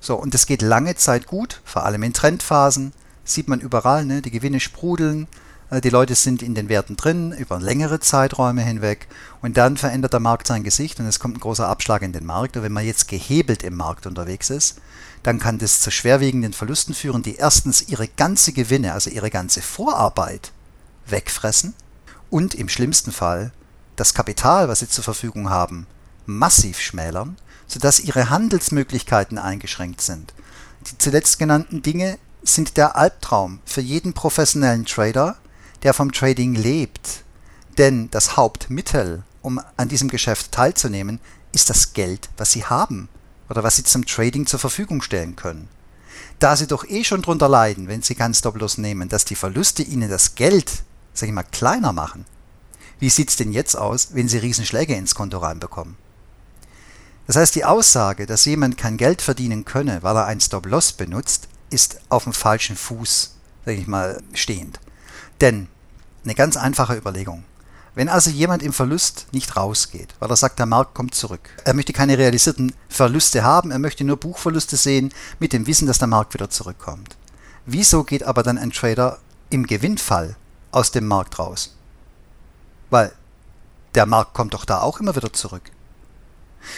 So, 0.00 0.16
und 0.16 0.34
es 0.34 0.46
geht 0.46 0.62
lange 0.62 0.96
Zeit 0.96 1.28
gut, 1.28 1.60
vor 1.64 1.84
allem 1.84 2.02
in 2.02 2.12
Trendphasen. 2.12 2.92
Sieht 3.24 3.46
man 3.46 3.60
überall, 3.60 4.04
ne? 4.04 4.20
die 4.20 4.32
Gewinne 4.32 4.58
sprudeln, 4.58 5.28
die 5.80 5.90
Leute 5.90 6.14
sind 6.14 6.42
in 6.42 6.54
den 6.54 6.68
Werten 6.68 6.96
drin 6.96 7.32
über 7.32 7.58
längere 7.58 7.98
Zeiträume 7.98 8.62
hinweg 8.62 9.08
und 9.40 9.56
dann 9.56 9.78
verändert 9.78 10.12
der 10.12 10.20
Markt 10.20 10.46
sein 10.46 10.64
Gesicht 10.64 11.00
und 11.00 11.06
es 11.06 11.18
kommt 11.18 11.36
ein 11.36 11.40
großer 11.40 11.66
Abschlag 11.66 12.02
in 12.02 12.12
den 12.12 12.26
Markt. 12.26 12.56
Und 12.56 12.62
wenn 12.62 12.72
man 12.72 12.84
jetzt 12.84 13.08
gehebelt 13.08 13.62
im 13.62 13.76
Markt 13.76 14.06
unterwegs 14.06 14.50
ist, 14.50 14.78
dann 15.22 15.38
kann 15.38 15.58
das 15.58 15.80
zu 15.80 15.90
schwerwiegenden 15.90 16.52
Verlusten 16.52 16.94
führen, 16.94 17.22
die 17.22 17.36
erstens 17.36 17.88
ihre 17.88 18.06
ganze 18.06 18.52
Gewinne, 18.52 18.92
also 18.92 19.08
ihre 19.08 19.30
ganze 19.30 19.62
Vorarbeit 19.62 20.52
wegfressen 21.06 21.74
und 22.28 22.54
im 22.54 22.68
schlimmsten 22.68 23.12
Fall 23.12 23.52
das 23.96 24.14
Kapital, 24.14 24.68
was 24.68 24.80
sie 24.80 24.88
zur 24.88 25.04
Verfügung 25.04 25.48
haben, 25.48 25.86
massiv 26.26 26.80
schmälern, 26.80 27.36
sodass 27.66 28.00
ihre 28.00 28.30
Handelsmöglichkeiten 28.30 29.38
eingeschränkt 29.38 30.00
sind. 30.00 30.34
Die 30.86 30.98
zuletzt 30.98 31.38
genannten 31.38 31.82
Dinge 31.82 32.18
sind 32.42 32.76
der 32.76 32.96
Albtraum 32.96 33.60
für 33.64 33.80
jeden 33.80 34.12
professionellen 34.12 34.84
Trader, 34.84 35.36
der 35.82 35.94
vom 35.94 36.12
Trading 36.12 36.54
lebt. 36.54 37.24
Denn 37.78 38.10
das 38.10 38.36
Hauptmittel, 38.36 39.22
um 39.40 39.60
an 39.76 39.88
diesem 39.88 40.08
Geschäft 40.08 40.52
teilzunehmen, 40.52 41.20
ist 41.52 41.70
das 41.70 41.92
Geld, 41.92 42.28
was 42.36 42.52
Sie 42.52 42.64
haben 42.64 43.08
oder 43.48 43.62
was 43.62 43.76
Sie 43.76 43.84
zum 43.84 44.06
Trading 44.06 44.46
zur 44.46 44.58
Verfügung 44.58 45.02
stellen 45.02 45.36
können. 45.36 45.68
Da 46.38 46.56
Sie 46.56 46.66
doch 46.66 46.84
eh 46.88 47.04
schon 47.04 47.22
drunter 47.22 47.48
leiden, 47.48 47.88
wenn 47.88 48.02
Sie 48.02 48.14
keinen 48.14 48.34
Stop-Loss 48.34 48.78
nehmen, 48.78 49.08
dass 49.08 49.24
die 49.24 49.34
Verluste 49.34 49.82
Ihnen 49.82 50.10
das 50.10 50.34
Geld, 50.34 50.82
sag 51.14 51.28
ich 51.28 51.34
mal, 51.34 51.44
kleiner 51.44 51.92
machen. 51.92 52.24
Wie 52.98 53.10
sieht's 53.10 53.36
denn 53.36 53.52
jetzt 53.52 53.76
aus, 53.76 54.08
wenn 54.12 54.28
Sie 54.28 54.38
Riesenschläge 54.38 54.94
ins 54.94 55.14
Konto 55.14 55.38
reinbekommen? 55.38 55.96
Das 57.26 57.36
heißt, 57.36 57.54
die 57.54 57.64
Aussage, 57.64 58.26
dass 58.26 58.44
jemand 58.44 58.76
kein 58.76 58.96
Geld 58.96 59.22
verdienen 59.22 59.64
könne, 59.64 60.02
weil 60.02 60.16
er 60.16 60.26
ein 60.26 60.40
Stop-Loss 60.40 60.92
benutzt, 60.92 61.48
ist 61.70 62.00
auf 62.08 62.24
dem 62.24 62.32
falschen 62.32 62.76
Fuß, 62.76 63.36
sag 63.64 63.74
ich 63.74 63.86
mal, 63.86 64.22
stehend. 64.34 64.80
Denn 65.42 65.66
eine 66.24 66.36
ganz 66.36 66.56
einfache 66.56 66.96
Überlegung. 66.96 67.42
Wenn 67.94 68.08
also 68.08 68.30
jemand 68.30 68.62
im 68.62 68.72
Verlust 68.72 69.26
nicht 69.32 69.56
rausgeht, 69.56 70.14
weil 70.20 70.30
er 70.30 70.36
sagt, 70.36 70.58
der 70.58 70.66
Markt 70.66 70.94
kommt 70.94 71.14
zurück, 71.14 71.50
er 71.64 71.74
möchte 71.74 71.92
keine 71.92 72.16
realisierten 72.16 72.72
Verluste 72.88 73.42
haben, 73.42 73.70
er 73.70 73.80
möchte 73.80 74.04
nur 74.04 74.16
Buchverluste 74.16 74.76
sehen 74.76 75.12
mit 75.40 75.52
dem 75.52 75.66
Wissen, 75.66 75.86
dass 75.86 75.98
der 75.98 76.08
Markt 76.08 76.32
wieder 76.32 76.48
zurückkommt. 76.48 77.16
Wieso 77.66 78.04
geht 78.04 78.22
aber 78.22 78.42
dann 78.42 78.56
ein 78.56 78.70
Trader 78.70 79.18
im 79.50 79.66
Gewinnfall 79.66 80.36
aus 80.70 80.92
dem 80.92 81.06
Markt 81.06 81.38
raus? 81.38 81.76
Weil 82.88 83.12
der 83.94 84.06
Markt 84.06 84.34
kommt 84.34 84.54
doch 84.54 84.64
da 84.64 84.80
auch 84.80 85.00
immer 85.00 85.16
wieder 85.16 85.32
zurück. 85.32 85.72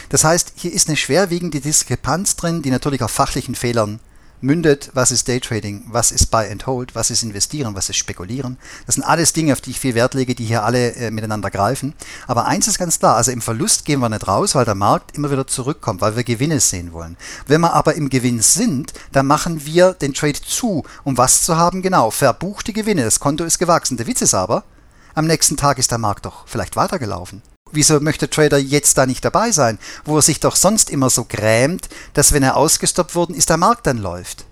Das 0.09 0.25
heißt, 0.25 0.55
hier 0.57 0.73
ist 0.73 0.89
eine 0.89 0.97
schwerwiegende 0.97 1.61
Diskrepanz 1.61 2.35
drin, 2.37 2.63
die 2.63 2.71
natürlich 2.71 3.03
auf 3.03 3.11
fachlichen 3.11 3.55
Fehlern 3.55 4.01
mündet, 4.41 4.91
was 4.95 5.11
ist 5.11 5.29
Daytrading, 5.29 5.85
was 5.89 6.11
ist 6.11 6.31
Buy 6.31 6.51
and 6.51 6.67
Hold, 6.67 6.95
was 6.95 7.11
ist 7.11 7.23
Investieren, 7.23 7.75
was 7.75 7.89
ist 7.89 7.97
Spekulieren. 7.97 8.59
Das 8.87 8.97
sind 8.97 9.05
alles 9.05 9.33
Dinge, 9.33 9.53
auf 9.53 9.61
die 9.61 9.71
ich 9.71 9.81
viel 9.81 9.95
Wert 9.95 10.15
lege, 10.15 10.35
die 10.35 10.45
hier 10.45 10.65
alle 10.65 10.95
äh, 10.95 11.11
miteinander 11.11 11.51
greifen. 11.51 11.95
Aber 12.27 12.47
eins 12.47 12.69
ist 12.69 12.79
ganz 12.79 12.99
klar, 12.99 13.17
also 13.17 13.31
im 13.31 13.41
Verlust 13.41 13.85
gehen 13.85 14.01
wir 14.01 14.09
nicht 14.09 14.29
raus, 14.29 14.55
weil 14.55 14.65
der 14.65 14.75
Markt 14.75 15.17
immer 15.17 15.31
wieder 15.31 15.47
zurückkommt, 15.47 16.01
weil 16.01 16.17
wir 16.17 16.25
Gewinne 16.25 16.61
sehen 16.61 16.93
wollen. 16.93 17.17
Wenn 17.47 17.61
wir 17.63 17.73
aber 17.73 17.95
im 17.95 18.11
Gewinn 18.11 18.43
sind, 18.43 18.93
dann 19.13 19.27
machen 19.27 19.65
wir 19.65 19.93
den 19.93 20.15
Trade 20.15 20.41
zu, 20.41 20.85
um 21.05 21.17
was 21.17 21.43
zu 21.43 21.57
haben? 21.57 21.83
Genau, 21.83 22.11
verbuchte 22.11 22.73
Gewinne, 22.73 23.05
das 23.05 23.21
Konto 23.21 23.45
ist 23.45 23.59
gewachsen. 23.59 23.97
Der 23.97 24.07
Witz 24.07 24.23
ist 24.23 24.35
aber, 24.35 24.65
am 25.15 25.27
nächsten 25.27 25.57
Tag 25.57 25.79
ist 25.79 25.91
der 25.91 25.99
Markt 25.99 26.27
doch 26.27 26.47
vielleicht 26.47 26.77
weitergelaufen. 26.77 27.43
Wieso 27.75 27.99
möchte 27.99 28.31
Trader 28.31 28.57
jetzt 28.57 28.97
da 28.99 29.05
nicht 29.05 29.25
dabei 29.25 29.51
sein, 29.51 29.81
wo 30.05 30.17
er 30.17 30.23
sich 30.23 30.39
doch 30.39 30.55
sonst 30.55 30.91
immer 30.91 31.11
so 31.11 31.25
grämt, 31.25 31.89
dass 32.15 32.33
wenn 32.33 32.45
er 32.45 32.57
ausgestoppt 32.57 33.17
worden 33.17 33.35
ist, 33.35 33.49
der 33.49 33.57
Markt 33.57 33.89
dann 33.89 33.99
läuft? 33.99 34.45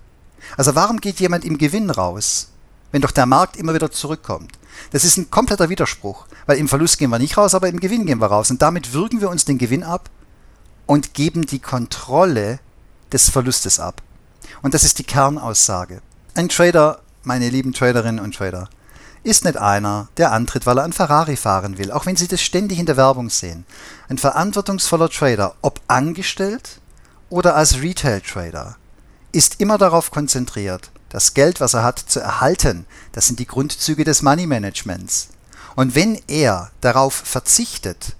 Also 0.57 0.75
warum 0.75 0.99
geht 0.99 1.21
jemand 1.21 1.45
im 1.45 1.57
Gewinn 1.57 1.89
raus, 1.89 2.49
wenn 2.91 3.01
doch 3.01 3.11
der 3.11 3.25
Markt 3.25 3.55
immer 3.55 3.73
wieder 3.73 3.91
zurückkommt? 3.91 4.51
Das 4.91 5.05
ist 5.05 5.15
ein 5.15 5.31
kompletter 5.31 5.69
Widerspruch, 5.69 6.25
weil 6.47 6.57
im 6.57 6.67
Verlust 6.67 6.97
gehen 6.97 7.11
wir 7.11 7.19
nicht 7.19 7.37
raus, 7.37 7.55
aber 7.55 7.69
im 7.69 7.79
Gewinn 7.79 8.05
gehen 8.05 8.19
wir 8.19 8.27
raus. 8.27 8.51
Und 8.51 8.61
damit 8.61 8.91
würgen 8.91 9.21
wir 9.21 9.29
uns 9.29 9.45
den 9.45 9.57
Gewinn 9.57 9.83
ab 9.83 10.09
und 10.85 11.13
geben 11.13 11.45
die 11.45 11.59
Kontrolle 11.59 12.59
des 13.13 13.29
Verlustes 13.29 13.79
ab. 13.79 14.01
Und 14.61 14.73
das 14.73 14.83
ist 14.83 14.99
die 14.99 15.05
Kernaussage. 15.05 16.01
Ein 16.35 16.49
Trader, 16.49 16.99
meine 17.23 17.49
lieben 17.49 17.71
Traderinnen 17.71 18.23
und 18.23 18.35
Trader, 18.35 18.67
ist 19.23 19.45
nicht 19.45 19.57
einer, 19.57 20.09
der 20.17 20.31
antritt, 20.31 20.65
weil 20.65 20.77
er 20.77 20.83
ein 20.83 20.93
Ferrari 20.93 21.37
fahren 21.37 21.77
will, 21.77 21.91
auch 21.91 22.05
wenn 22.05 22.15
Sie 22.15 22.27
das 22.27 22.41
ständig 22.41 22.79
in 22.79 22.85
der 22.85 22.97
Werbung 22.97 23.29
sehen. 23.29 23.65
Ein 24.09 24.17
verantwortungsvoller 24.17 25.09
Trader, 25.09 25.55
ob 25.61 25.79
angestellt 25.87 26.81
oder 27.29 27.55
als 27.55 27.81
Retail-Trader, 27.81 28.75
ist 29.31 29.59
immer 29.59 29.77
darauf 29.77 30.11
konzentriert, 30.11 30.91
das 31.09 31.33
Geld, 31.33 31.61
was 31.61 31.73
er 31.73 31.83
hat, 31.83 31.99
zu 31.99 32.19
erhalten. 32.19 32.85
Das 33.13 33.27
sind 33.27 33.39
die 33.39 33.47
Grundzüge 33.47 34.03
des 34.03 34.21
Money 34.21 34.45
Managements. 34.45 35.29
Und 35.75 35.95
wenn 35.95 36.21
er 36.27 36.71
darauf 36.81 37.13
verzichtet, 37.13 38.15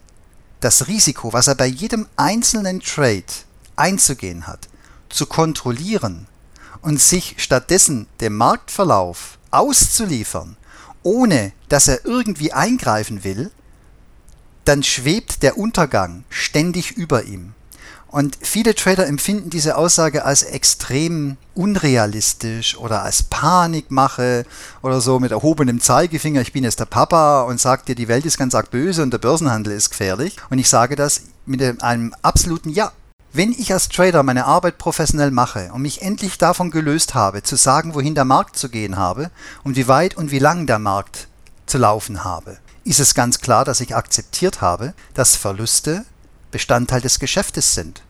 das 0.60 0.88
Risiko, 0.88 1.33
was 1.33 1.48
er 1.48 1.55
bei 1.55 1.65
jedem 1.65 2.07
einzelnen 2.15 2.79
Trade 2.79 3.25
einzugehen 3.75 4.48
hat, 4.48 4.69
zu 5.10 5.25
kontrollieren 5.25 6.27
und 6.81 7.01
sich 7.01 7.36
stattdessen 7.38 8.07
dem 8.22 8.38
Marktverlauf 8.38 9.38
auszuliefern, 9.51 10.57
ohne 11.03 11.51
dass 11.69 11.88
er 11.88 12.05
irgendwie 12.05 12.53
eingreifen 12.53 13.24
will, 13.24 13.51
dann 14.65 14.83
schwebt 14.83 15.43
der 15.43 15.57
Untergang 15.57 16.24
ständig 16.29 16.91
über 16.91 17.24
ihm. 17.24 17.53
Und 18.13 18.38
viele 18.39 18.75
Trader 18.75 19.07
empfinden 19.07 19.50
diese 19.50 19.75
Aussage 19.75 20.24
als 20.24 20.43
extrem 20.43 21.36
unrealistisch 21.55 22.77
oder 22.77 23.01
als 23.01 23.24
Panikmache 23.24 24.45
oder 24.83 25.01
so 25.01 25.19
mit 25.19 25.31
erhobenem 25.31 25.81
Zeigefinger, 25.81 26.41
ich 26.41 26.53
bin 26.53 26.63
jetzt 26.63 26.79
der 26.79 26.86
Papa 26.86 27.41
und 27.41 27.60
sagt 27.60 27.88
dir, 27.88 27.95
die 27.95 28.07
Welt 28.07 28.27
ist 28.27 28.38
ganz 28.38 28.53
arg 28.53 28.69
böse 28.69 29.01
und 29.01 29.12
der 29.12 29.17
Börsenhandel 29.17 29.74
ist 29.74 29.89
gefährlich. 29.89 30.36
Und 30.51 30.60
ich 30.60 30.69
sage 30.69 30.95
das 30.95 31.24
mit 31.48 31.81
einem 31.81 32.13
absoluten 32.22 32.69
Ja. 32.69 32.91
Wenn 33.35 33.51
ich 33.51 33.73
als 33.73 33.89
Trader 33.89 34.21
meine 34.21 34.45
Arbeit 34.45 34.77
professionell 34.77 35.31
mache 35.31 35.71
und 35.73 35.81
mich 35.81 36.03
endlich 36.03 36.37
davon 36.37 36.69
gelöst 36.69 37.15
habe, 37.15 37.41
zu 37.41 37.55
sagen, 37.55 37.95
wohin 37.95 38.13
der 38.13 38.25
Markt 38.25 38.55
zu 38.57 38.69
gehen 38.69 38.95
habe 38.95 39.31
und 39.63 39.75
wie 39.75 39.87
weit 39.87 40.15
und 40.15 40.29
wie 40.29 40.37
lang 40.37 40.67
der 40.67 40.77
Markt 40.77 41.27
zu 41.65 41.79
laufen 41.79 42.23
habe, 42.23 42.59
ist 42.83 42.99
es 42.99 43.15
ganz 43.15 43.39
klar, 43.39 43.65
dass 43.65 43.81
ich 43.81 43.95
akzeptiert 43.95 44.61
habe, 44.61 44.93
dass 45.15 45.35
Verluste 45.35 46.05
Bestandteil 46.51 47.01
des 47.01 47.17
Geschäftes 47.17 47.73
sind. 47.73 48.03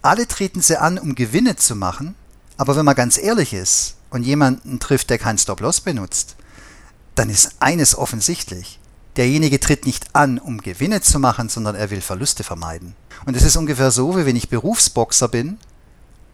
Alle 0.00 0.28
treten 0.28 0.62
sie 0.62 0.80
an, 0.80 0.98
um 0.98 1.16
Gewinne 1.16 1.56
zu 1.56 1.74
machen, 1.74 2.14
aber 2.56 2.76
wenn 2.76 2.84
man 2.84 2.94
ganz 2.94 3.18
ehrlich 3.18 3.52
ist 3.52 3.96
und 4.10 4.22
jemanden 4.22 4.78
trifft, 4.78 5.10
der 5.10 5.18
kein 5.18 5.38
Stop-Loss 5.38 5.80
benutzt, 5.80 6.36
dann 7.16 7.30
ist 7.30 7.56
eines 7.58 7.98
offensichtlich. 7.98 8.79
Derjenige 9.16 9.60
tritt 9.60 9.86
nicht 9.86 10.14
an, 10.14 10.38
um 10.38 10.58
Gewinne 10.60 11.00
zu 11.00 11.18
machen, 11.18 11.48
sondern 11.48 11.74
er 11.74 11.90
will 11.90 12.00
Verluste 12.00 12.44
vermeiden. 12.44 12.94
Und 13.26 13.36
es 13.36 13.42
ist 13.42 13.56
ungefähr 13.56 13.90
so, 13.90 14.16
wie 14.16 14.26
wenn 14.26 14.36
ich 14.36 14.48
Berufsboxer 14.48 15.28
bin 15.28 15.58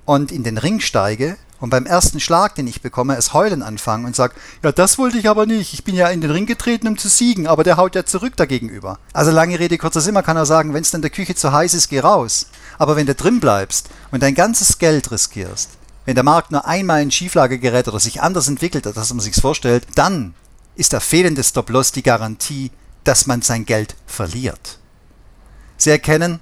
und 0.04 0.30
in 0.30 0.44
den 0.44 0.58
Ring 0.58 0.80
steige 0.80 1.36
und 1.58 1.70
beim 1.70 1.86
ersten 1.86 2.20
Schlag, 2.20 2.54
den 2.54 2.66
ich 2.66 2.82
bekomme, 2.82 3.16
es 3.16 3.32
heulen 3.32 3.62
anfange 3.62 4.06
und 4.06 4.14
sage, 4.14 4.34
ja, 4.62 4.72
das 4.72 4.98
wollte 4.98 5.18
ich 5.18 5.28
aber 5.28 5.46
nicht. 5.46 5.72
Ich 5.72 5.84
bin 5.84 5.94
ja 5.94 6.08
in 6.08 6.20
den 6.20 6.30
Ring 6.30 6.46
getreten, 6.46 6.86
um 6.86 6.98
zu 6.98 7.08
siegen, 7.08 7.46
aber 7.46 7.64
der 7.64 7.78
haut 7.78 7.94
ja 7.94 8.04
zurück 8.04 8.36
dagegenüber. 8.36 8.98
Also 9.12 9.30
lange 9.30 9.58
Rede, 9.58 9.78
kurzer 9.78 10.02
Sinn, 10.02 10.14
man 10.14 10.24
kann 10.24 10.36
auch 10.36 10.44
sagen, 10.44 10.74
wenn 10.74 10.82
es 10.82 10.92
in 10.92 11.00
der 11.00 11.10
Küche 11.10 11.34
zu 11.34 11.52
heiß 11.52 11.72
ist, 11.74 11.88
geh 11.88 12.00
raus. 12.00 12.48
Aber 12.78 12.96
wenn 12.96 13.06
du 13.06 13.14
drin 13.14 13.40
bleibst 13.40 13.88
und 14.10 14.22
dein 14.22 14.34
ganzes 14.34 14.78
Geld 14.78 15.10
riskierst, 15.10 15.70
wenn 16.04 16.14
der 16.14 16.24
Markt 16.24 16.52
nur 16.52 16.66
einmal 16.66 17.02
in 17.02 17.10
Schieflage 17.10 17.58
gerät 17.58 17.88
oder 17.88 18.00
sich 18.00 18.20
anders 18.22 18.48
entwickelt, 18.48 18.86
als 18.86 19.12
man 19.12 19.20
sich 19.20 19.34
vorstellt, 19.34 19.86
dann 19.94 20.34
ist 20.76 20.92
der 20.92 21.00
fehlende 21.00 21.42
Stop-Loss 21.42 21.92
die 21.92 22.02
Garantie, 22.02 22.70
dass 23.04 23.26
man 23.26 23.42
sein 23.42 23.64
Geld 23.64 23.96
verliert. 24.06 24.78
Sie 25.78 25.90
erkennen, 25.90 26.40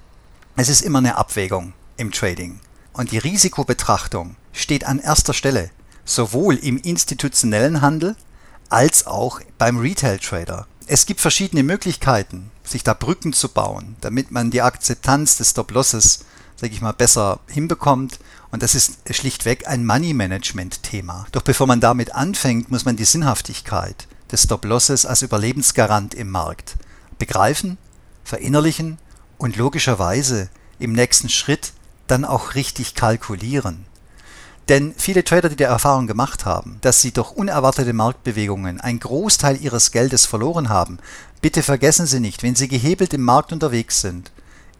es 0.55 0.69
ist 0.69 0.81
immer 0.81 0.99
eine 0.99 1.17
Abwägung 1.17 1.73
im 1.97 2.11
Trading. 2.11 2.59
Und 2.93 3.11
die 3.11 3.17
Risikobetrachtung 3.17 4.35
steht 4.53 4.85
an 4.85 4.99
erster 4.99 5.33
Stelle, 5.33 5.69
sowohl 6.05 6.55
im 6.55 6.77
institutionellen 6.77 7.81
Handel 7.81 8.15
als 8.69 9.05
auch 9.07 9.41
beim 9.57 9.77
Retail-Trader. 9.77 10.67
Es 10.87 11.05
gibt 11.05 11.19
verschiedene 11.19 11.63
Möglichkeiten, 11.63 12.51
sich 12.63 12.83
da 12.83 12.93
Brücken 12.93 13.33
zu 13.33 13.49
bauen, 13.49 13.95
damit 14.01 14.31
man 14.31 14.51
die 14.51 14.61
Akzeptanz 14.61 15.37
des 15.37 15.51
Stop-Losses, 15.51 16.25
sage 16.55 16.73
ich 16.73 16.81
mal, 16.81 16.93
besser 16.93 17.39
hinbekommt. 17.47 18.19
Und 18.51 18.63
das 18.63 18.75
ist 18.75 18.97
schlichtweg 19.09 19.67
ein 19.67 19.85
Money-Management-Thema. 19.85 21.27
Doch 21.31 21.41
bevor 21.41 21.67
man 21.67 21.79
damit 21.79 22.13
anfängt, 22.15 22.71
muss 22.71 22.85
man 22.85 22.95
die 22.95 23.05
Sinnhaftigkeit 23.05 24.07
des 24.35 24.43
Stop-Losses 24.43 25.05
als 25.05 25.21
Überlebensgarant 25.21 26.13
im 26.13 26.29
Markt 26.29 26.75
begreifen, 27.19 27.77
verinnerlichen 28.25 28.97
und 29.37 29.55
logischerweise 29.55 30.49
im 30.77 30.91
nächsten 30.91 31.29
Schritt 31.29 31.71
dann 32.07 32.25
auch 32.25 32.53
richtig 32.53 32.95
kalkulieren. 32.95 33.85
Denn 34.67 34.93
viele 34.97 35.23
Trader, 35.23 35.47
die 35.47 35.55
die 35.55 35.63
Erfahrung 35.63 36.05
gemacht 36.05 36.43
haben, 36.43 36.79
dass 36.81 37.01
sie 37.01 37.13
durch 37.13 37.31
unerwartete 37.31 37.93
Marktbewegungen 37.93 38.81
einen 38.81 38.99
Großteil 38.99 39.61
ihres 39.61 39.91
Geldes 39.91 40.25
verloren 40.25 40.67
haben, 40.67 40.99
bitte 41.39 41.63
vergessen 41.63 42.05
Sie 42.05 42.19
nicht, 42.19 42.43
wenn 42.43 42.55
Sie 42.55 42.67
gehebelt 42.67 43.13
im 43.13 43.21
Markt 43.21 43.53
unterwegs 43.53 44.01
sind, 44.01 44.31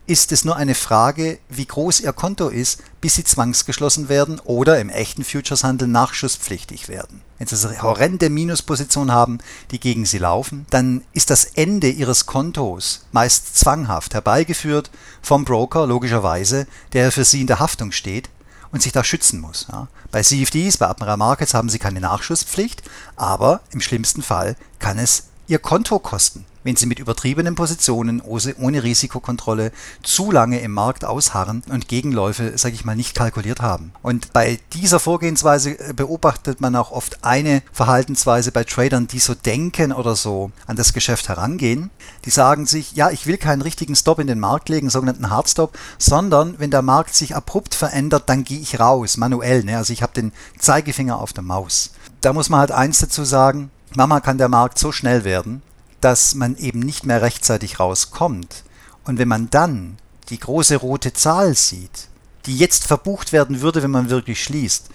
ist 0.07 0.31
es 0.31 0.45
nur 0.45 0.55
eine 0.55 0.75
Frage, 0.75 1.39
wie 1.49 1.65
groß 1.65 2.01
Ihr 2.01 2.13
Konto 2.13 2.49
ist, 2.49 2.81
bis 3.01 3.15
Sie 3.15 3.23
zwangsgeschlossen 3.23 4.07
werden 4.07 4.39
oder 4.39 4.79
im 4.79 4.89
echten 4.89 5.23
Futureshandel 5.23 5.87
nachschusspflichtig 5.87 6.87
werden. 6.87 7.21
Wenn 7.39 7.47
Sie 7.47 7.67
eine 7.67 7.81
horrende 7.81 8.29
Minusposition 8.29 9.11
haben, 9.11 9.39
die 9.71 9.79
gegen 9.79 10.05
Sie 10.05 10.19
laufen, 10.19 10.67
dann 10.69 11.03
ist 11.13 11.31
das 11.31 11.45
Ende 11.45 11.89
Ihres 11.89 12.27
Kontos 12.27 13.05
meist 13.11 13.57
zwanghaft 13.57 14.13
herbeigeführt 14.13 14.91
vom 15.21 15.43
Broker, 15.43 15.87
logischerweise, 15.87 16.67
der 16.93 17.11
für 17.11 17.25
Sie 17.25 17.41
in 17.41 17.47
der 17.47 17.59
Haftung 17.59 17.91
steht 17.91 18.29
und 18.71 18.83
sich 18.83 18.91
da 18.91 19.03
schützen 19.03 19.39
muss. 19.39 19.67
Bei 20.11 20.21
CFDs, 20.21 20.77
bei 20.77 20.87
Admiral 20.87 21.17
Markets 21.17 21.55
haben 21.55 21.69
Sie 21.69 21.79
keine 21.79 21.99
Nachschusspflicht, 21.99 22.83
aber 23.15 23.61
im 23.71 23.81
schlimmsten 23.81 24.21
Fall 24.21 24.55
kann 24.77 24.99
es 24.99 25.29
Ihr 25.47 25.59
Konto 25.59 25.99
kosten 25.99 26.45
wenn 26.65 26.75
sie 26.75 26.87
mit 26.87 26.99
übertriebenen 26.99 27.55
Positionen 27.55 28.21
ohne 28.21 28.83
Risikokontrolle 28.83 29.71
zu 30.03 30.31
lange 30.31 30.59
im 30.59 30.73
Markt 30.73 31.05
ausharren 31.05 31.63
und 31.69 31.87
Gegenläufe, 31.87 32.57
sage 32.57 32.73
ich 32.73 32.83
mal, 32.83 32.95
nicht 32.95 33.15
kalkuliert 33.15 33.61
haben. 33.61 33.93
Und 34.01 34.33
bei 34.33 34.59
dieser 34.73 34.99
Vorgehensweise 34.99 35.79
äh, 35.79 35.93
beobachtet 35.93 36.59
man 36.61 36.75
auch 36.75 36.91
oft 36.91 37.23
eine 37.23 37.61
Verhaltensweise 37.71 38.51
bei 38.51 38.63
Tradern, 38.63 39.07
die 39.07 39.19
so 39.19 39.35
denken 39.35 39.93
oder 39.93 40.15
so 40.15 40.51
an 40.65 40.75
das 40.75 40.93
Geschäft 40.93 41.29
herangehen. 41.29 41.91
Die 42.25 42.31
sagen 42.31 42.65
sich, 42.65 42.93
ja, 42.93 43.11
ich 43.11 43.27
will 43.27 43.37
keinen 43.37 43.61
richtigen 43.61 43.95
Stop 43.95 44.17
in 44.17 44.27
den 44.27 44.39
Markt 44.39 44.67
legen, 44.67 44.89
sogenannten 44.89 45.29
Hardstop, 45.29 45.77
sondern 45.99 46.55
wenn 46.57 46.71
der 46.71 46.81
Markt 46.81 47.13
sich 47.13 47.35
abrupt 47.35 47.75
verändert, 47.75 48.23
dann 48.27 48.43
gehe 48.43 48.59
ich 48.59 48.79
raus, 48.79 49.17
manuell. 49.17 49.63
Ne? 49.63 49.77
Also 49.77 49.93
ich 49.93 50.01
habe 50.01 50.13
den 50.13 50.31
Zeigefinger 50.57 51.19
auf 51.19 51.31
der 51.31 51.43
Maus. 51.43 51.91
Da 52.21 52.33
muss 52.33 52.49
man 52.49 52.61
halt 52.61 52.71
eins 52.71 52.97
dazu 52.97 53.23
sagen, 53.23 53.69
Mama 53.93 54.19
kann 54.19 54.39
der 54.39 54.49
Markt 54.49 54.79
so 54.79 54.91
schnell 54.91 55.23
werden, 55.23 55.61
dass 56.05 56.35
man 56.35 56.55
eben 56.57 56.81
nicht 56.81 57.07
mehr 57.07 57.23
rechtzeitig 57.23 57.79
rauskommt. 57.79 58.63
Und 59.05 59.17
wenn 59.17 59.27
man 59.27 59.49
dann 59.49 59.97
die 60.29 60.37
große 60.37 60.75
rote 60.75 61.13
Zahl 61.13 61.55
sieht, 61.55 62.09
die 62.45 62.55
jetzt 62.55 62.85
verbucht 62.85 63.33
werden 63.33 63.61
würde, 63.61 63.81
wenn 63.81 63.89
man 63.89 64.11
wirklich 64.11 64.43
schließt, 64.43 64.89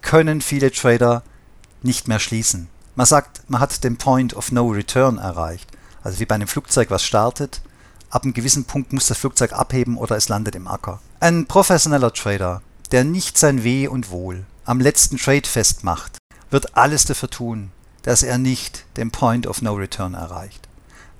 können 0.00 0.40
viele 0.40 0.72
Trader 0.72 1.22
nicht 1.82 2.08
mehr 2.08 2.18
schließen. 2.18 2.68
Man 2.94 3.04
sagt, 3.04 3.42
man 3.50 3.60
hat 3.60 3.84
den 3.84 3.98
Point 3.98 4.34
of 4.34 4.52
No 4.52 4.68
Return 4.68 5.18
erreicht. 5.18 5.68
Also 6.02 6.18
wie 6.18 6.24
bei 6.24 6.34
einem 6.34 6.48
Flugzeug, 6.48 6.90
was 6.90 7.04
startet. 7.04 7.60
Ab 8.08 8.22
einem 8.22 8.32
gewissen 8.32 8.64
Punkt 8.64 8.94
muss 8.94 9.08
das 9.08 9.18
Flugzeug 9.18 9.52
abheben 9.52 9.98
oder 9.98 10.16
es 10.16 10.30
landet 10.30 10.54
im 10.54 10.66
Acker. 10.66 11.02
Ein 11.20 11.44
professioneller 11.44 12.14
Trader, 12.14 12.62
der 12.90 13.04
nicht 13.04 13.36
sein 13.36 13.64
Weh 13.64 13.86
und 13.86 14.10
Wohl 14.10 14.46
am 14.64 14.80
letzten 14.80 15.18
Trade 15.18 15.46
festmacht, 15.46 16.16
wird 16.48 16.74
alles 16.74 17.04
dafür 17.04 17.28
tun, 17.28 17.70
dass 18.04 18.22
er 18.22 18.38
nicht 18.38 18.84
den 18.96 19.10
Point 19.10 19.46
of 19.46 19.60
No 19.60 19.74
Return 19.74 20.14
erreicht. 20.14 20.68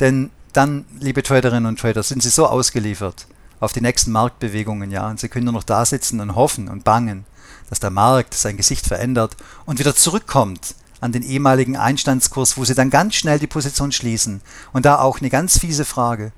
Denn 0.00 0.30
dann, 0.52 0.84
liebe 1.00 1.22
Traderinnen 1.22 1.66
und 1.66 1.80
Trader, 1.80 2.02
sind 2.02 2.22
sie 2.22 2.30
so 2.30 2.46
ausgeliefert 2.46 3.26
auf 3.60 3.72
die 3.72 3.80
nächsten 3.80 4.12
Marktbewegungen, 4.12 4.90
ja. 4.90 5.08
Und 5.08 5.18
sie 5.18 5.28
können 5.28 5.46
nur 5.46 5.54
noch 5.54 5.64
da 5.64 5.84
sitzen 5.84 6.20
und 6.20 6.36
hoffen 6.36 6.68
und 6.68 6.84
bangen, 6.84 7.24
dass 7.68 7.80
der 7.80 7.90
Markt 7.90 8.34
sein 8.34 8.56
Gesicht 8.56 8.86
verändert 8.86 9.36
und 9.66 9.78
wieder 9.78 9.96
zurückkommt 9.96 10.74
an 11.00 11.12
den 11.12 11.22
ehemaligen 11.22 11.76
Einstandskurs, 11.76 12.56
wo 12.56 12.64
sie 12.64 12.74
dann 12.74 12.90
ganz 12.90 13.14
schnell 13.14 13.38
die 13.38 13.46
Position 13.46 13.92
schließen. 13.92 14.40
Und 14.72 14.84
da 14.84 15.00
auch 15.00 15.20
eine 15.20 15.30
ganz 15.30 15.58
fiese 15.58 15.84
Frage. 15.84 16.32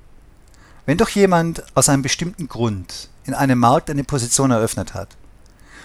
Wenn 0.85 0.97
doch 0.97 1.09
jemand 1.09 1.63
aus 1.75 1.89
einem 1.89 2.01
bestimmten 2.01 2.47
Grund 2.47 3.09
in 3.25 3.33
einem 3.33 3.59
Markt 3.59 3.89
eine 3.89 4.05
Position 4.05 4.51
eröffnet 4.51 4.93
hat 4.93 5.09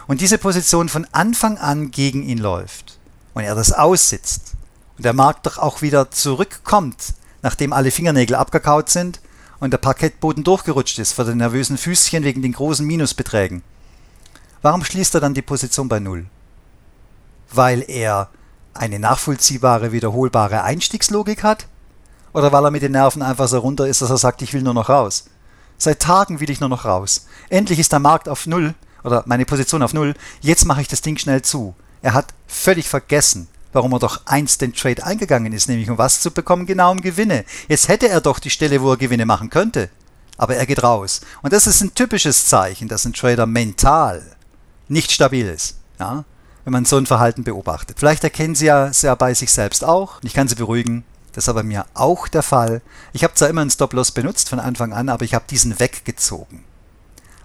und 0.07 0.21
diese 0.21 0.39
Position 0.39 0.89
von 0.89 1.07
Anfang 1.11 1.59
an 1.59 1.91
gegen 1.91 2.23
ihn 2.23 2.39
läuft 2.39 2.99
und 3.35 3.43
er 3.43 3.55
das 3.55 3.73
aussitzt 3.73 4.52
der 5.03 5.13
Markt 5.13 5.47
doch 5.47 5.59
auch 5.59 5.83
wieder 5.83 6.11
zurückkommt, 6.11 7.15
nachdem 7.43 7.73
alle 7.73 7.91
Fingernägel 7.91 8.37
abgekaut 8.37 8.89
sind 8.89 9.21
und 9.61 9.73
der 9.73 9.79
Parkettboden 9.79 10.45
durchgerutscht 10.45 10.99
ist 10.99 11.13
vor 11.13 11.25
den 11.25 11.39
nervösen 11.39 11.79
Füßchen 11.79 12.25
wegen 12.25 12.43
den 12.43 12.53
großen 12.53 12.87
Minusbeträgen. 12.87 13.63
Warum 14.61 14.85
schließt 14.85 15.15
er 15.15 15.21
dann 15.21 15.35
die 15.35 15.43
Position 15.43 15.89
bei 15.89 16.01
Null? 16.01 16.27
Weil 17.51 17.85
er 17.89 18.29
eine 18.75 18.99
nachvollziehbare, 18.99 19.93
wiederholbare 19.93 20.63
Einstiegslogik 20.63 21.43
hat? 21.43 21.67
Oder 22.33 22.53
weil 22.53 22.65
er 22.65 22.71
mit 22.71 22.83
den 22.83 22.93
Nerven 22.93 23.23
einfach 23.23 23.49
so 23.49 23.59
runter 23.59 23.87
ist, 23.87 24.03
dass 24.03 24.11
er 24.11 24.19
sagt, 24.19 24.41
ich 24.43 24.53
will 24.55 24.63
nur 24.63 24.75
noch 24.75 24.89
raus? 24.89 25.27
Seit 25.79 26.01
Tagen 26.01 26.41
will 26.41 26.51
ich 26.51 26.61
nur 26.61 26.69
noch 26.69 26.85
raus. 26.85 27.27
Endlich 27.51 27.79
ist 27.79 27.93
der 27.93 27.99
Markt 27.99 28.29
auf 28.29 28.47
Null 28.47 28.75
oder 29.05 29.25
meine 29.27 29.45
Position 29.45 29.83
auf 29.83 29.93
Null. 29.93 30.15
Jetzt 30.41 30.65
mache 30.65 30.81
ich 30.81 30.89
das 30.89 31.03
Ding 31.03 31.19
schnell 31.19 31.43
zu. 31.43 31.75
Er 32.03 32.15
hat 32.15 32.33
völlig 32.47 32.89
vergessen, 32.89 33.49
warum 33.73 33.93
er 33.93 33.99
doch 33.99 34.23
einst 34.27 34.61
den 34.61 34.75
Trade 34.75 35.05
eingegangen 35.05 35.53
ist, 35.53 35.69
nämlich 35.69 35.91
um 35.91 35.99
was 35.99 36.21
zu 36.21 36.31
bekommen, 36.31 36.67
genau 36.67 36.93
um 36.93 37.01
Gewinne. 37.01 37.45
Jetzt 37.69 37.89
hätte 37.89 38.09
er 38.09 38.21
doch 38.21 38.39
die 38.39 38.51
Stelle, 38.51 38.83
wo 38.83 38.91
er 38.91 38.97
Gewinne 38.97 39.27
machen 39.27 39.51
könnte. 39.51 39.91
Aber 40.37 40.57
er 40.57 40.67
geht 40.67 40.83
raus. 40.83 41.21
Und 41.43 41.53
das 41.53 41.67
ist 41.67 41.83
ein 41.83 41.95
typisches 41.95 42.47
Zeichen, 42.47 42.89
dass 42.89 43.05
ein 43.05 43.13
Trader 43.13 43.47
mental 43.47 44.23
nicht 44.89 45.13
stabil 45.13 45.47
ist. 45.47 45.77
Ja? 45.99 46.25
Wenn 46.65 46.73
man 46.73 46.85
so 46.85 46.97
ein 46.97 47.07
Verhalten 47.07 47.45
beobachtet. 47.45 47.99
Vielleicht 47.99 48.25
erkennen 48.25 48.55
Sie 48.55 48.67
ja 48.67 48.93
sehr 48.93 49.17
bei 49.17 49.35
sich 49.35 49.53
selbst 49.53 49.85
auch. 49.85 50.21
Ich 50.23 50.35
kann 50.35 50.49
Sie 50.49 50.55
beruhigen, 50.55 51.05
das 51.33 51.49
ist 51.49 51.55
bei 51.55 51.63
mir 51.63 51.87
auch 51.95 52.29
der 52.29 52.43
Fall. 52.43 52.83
Ich 53.13 53.25
habe 53.25 53.35
zwar 53.35 53.49
immer 53.49 53.63
einen 53.63 53.71
Stop-Loss 53.71 54.13
benutzt 54.13 54.49
von 54.49 54.61
Anfang 54.61 54.93
an, 54.93 55.09
aber 55.09 55.25
ich 55.25 55.35
habe 55.35 55.45
diesen 55.49 55.81
weggezogen. 55.81 56.65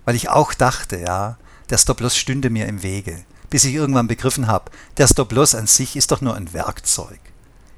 Weil 0.05 0.15
ich 0.15 0.29
auch 0.29 0.53
dachte, 0.53 0.97
ja, 0.97 1.37
der 1.69 1.77
Stop-Loss 1.77 2.15
stünde 2.15 2.49
mir 2.49 2.67
im 2.67 2.83
Wege 2.83 3.25
bis 3.49 3.63
ich 3.63 3.73
irgendwann 3.73 4.07
begriffen 4.07 4.47
habe, 4.47 4.71
der 4.97 5.07
Stop-Loss 5.07 5.55
an 5.55 5.67
sich 5.67 5.95
ist 5.95 6.11
doch 6.11 6.21
nur 6.21 6.35
ein 6.35 6.53
Werkzeug. 6.53 7.19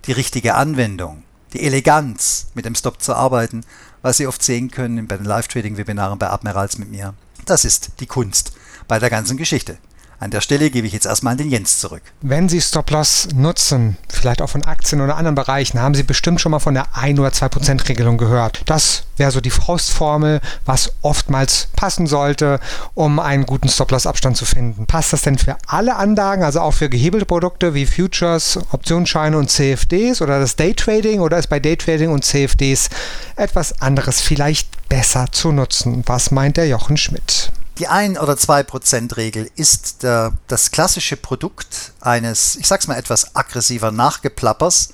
Die 0.05 0.11
richtige 0.11 0.55
Anwendung, 0.55 1.23
die 1.53 1.61
Eleganz, 1.61 2.47
mit 2.53 2.65
dem 2.65 2.75
Stop 2.75 3.01
zu 3.01 3.13
arbeiten, 3.13 3.63
was 4.01 4.17
Sie 4.17 4.27
oft 4.27 4.41
sehen 4.41 4.71
können 4.71 5.07
bei 5.07 5.17
den 5.17 5.25
Live-Trading-Webinaren 5.25 6.19
bei 6.19 6.29
Admirals 6.29 6.77
mit 6.77 6.89
mir, 6.89 7.13
das 7.45 7.65
ist 7.65 7.91
die 7.99 8.05
Kunst 8.05 8.53
bei 8.87 8.99
der 8.99 9.09
ganzen 9.09 9.37
Geschichte. 9.37 9.77
An 10.21 10.31
der 10.31 10.41
Stelle 10.41 10.69
gebe 10.69 10.85
ich 10.85 10.91
jetzt 10.91 11.05
erstmal 11.05 11.31
an 11.31 11.37
den 11.37 11.49
Jens 11.49 11.79
zurück. 11.79 12.01
Wenn 12.21 12.49
Sie 12.49 12.59
Stop-Loss 12.59 13.29
nutzen, 13.33 13.95
vielleicht 14.09 14.41
auch 14.41 14.49
von 14.49 14.65
Aktien 14.65 14.99
oder 14.99 15.15
anderen 15.15 15.35
Bereichen, 15.35 15.79
haben 15.79 15.95
Sie 15.95 16.03
bestimmt 16.03 16.41
schon 16.41 16.51
mal 16.51 16.59
von 16.59 16.73
der 16.73 16.93
1 16.93 17.17
oder 17.19 17.29
2% 17.29 17.87
Regelung 17.87 18.17
gehört. 18.17 18.61
Das 18.65 19.03
wäre 19.15 19.31
so 19.31 19.39
die 19.39 19.49
Faustformel, 19.49 20.41
was 20.65 20.91
oftmals 21.03 21.69
passen 21.77 22.05
sollte, 22.05 22.59
um 22.95 23.19
einen 23.19 23.45
guten 23.45 23.69
Stop-Loss-Abstand 23.69 24.35
zu 24.35 24.43
finden. 24.43 24.87
Passt 24.87 25.13
das 25.13 25.21
denn 25.21 25.37
für 25.37 25.55
alle 25.67 25.95
Anlagen, 25.95 26.43
also 26.43 26.59
auch 26.59 26.73
für 26.73 26.89
gehebelte 26.89 27.25
Produkte 27.25 27.73
wie 27.73 27.85
Futures, 27.85 28.59
Optionsscheine 28.71 29.37
und 29.37 29.49
CFDs 29.49 30.21
oder 30.21 30.41
das 30.41 30.57
Daytrading 30.57 31.21
oder 31.21 31.37
ist 31.39 31.47
bei 31.47 31.61
Daytrading 31.61 32.09
und 32.09 32.25
CFDs 32.25 32.89
etwas 33.37 33.81
anderes 33.81 34.19
vielleicht 34.19 34.89
besser 34.89 35.27
zu 35.31 35.53
nutzen? 35.53 36.03
Was 36.07 36.31
meint 36.31 36.57
der 36.57 36.67
Jochen 36.67 36.97
Schmidt? 36.97 37.53
Die 37.79 37.87
1 37.87 38.19
oder 38.19 38.35
2 38.35 38.63
Prozent 38.63 39.15
Regel 39.15 39.49
ist 39.55 40.03
der, 40.03 40.33
das 40.47 40.71
klassische 40.71 41.15
Produkt 41.15 41.93
eines, 42.01 42.57
ich 42.57 42.67
sag's 42.67 42.87
mal 42.87 42.97
etwas 42.97 43.37
aggressiver 43.37 43.91
Nachgeplappers, 43.91 44.89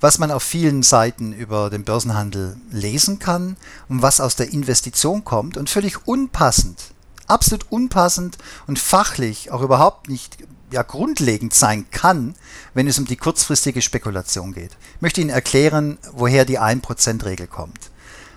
was 0.00 0.20
man 0.20 0.30
auf 0.30 0.44
vielen 0.44 0.84
Seiten 0.84 1.32
über 1.32 1.68
den 1.68 1.82
Börsenhandel 1.82 2.56
lesen 2.70 3.18
kann 3.18 3.56
und 3.88 4.02
was 4.02 4.20
aus 4.20 4.36
der 4.36 4.52
Investition 4.52 5.24
kommt 5.24 5.56
und 5.56 5.68
völlig 5.68 6.06
unpassend, 6.06 6.94
absolut 7.26 7.66
unpassend 7.70 8.38
und 8.68 8.78
fachlich 8.78 9.50
auch 9.50 9.62
überhaupt 9.62 10.08
nicht 10.08 10.38
ja, 10.70 10.82
grundlegend 10.82 11.54
sein 11.54 11.90
kann, 11.90 12.36
wenn 12.72 12.86
es 12.86 13.00
um 13.00 13.06
die 13.06 13.16
kurzfristige 13.16 13.82
Spekulation 13.82 14.52
geht. 14.52 14.76
Ich 14.94 15.02
möchte 15.02 15.20
Ihnen 15.20 15.30
erklären, 15.30 15.98
woher 16.12 16.44
die 16.44 16.60
1%-Regel 16.60 17.48
kommt. 17.48 17.87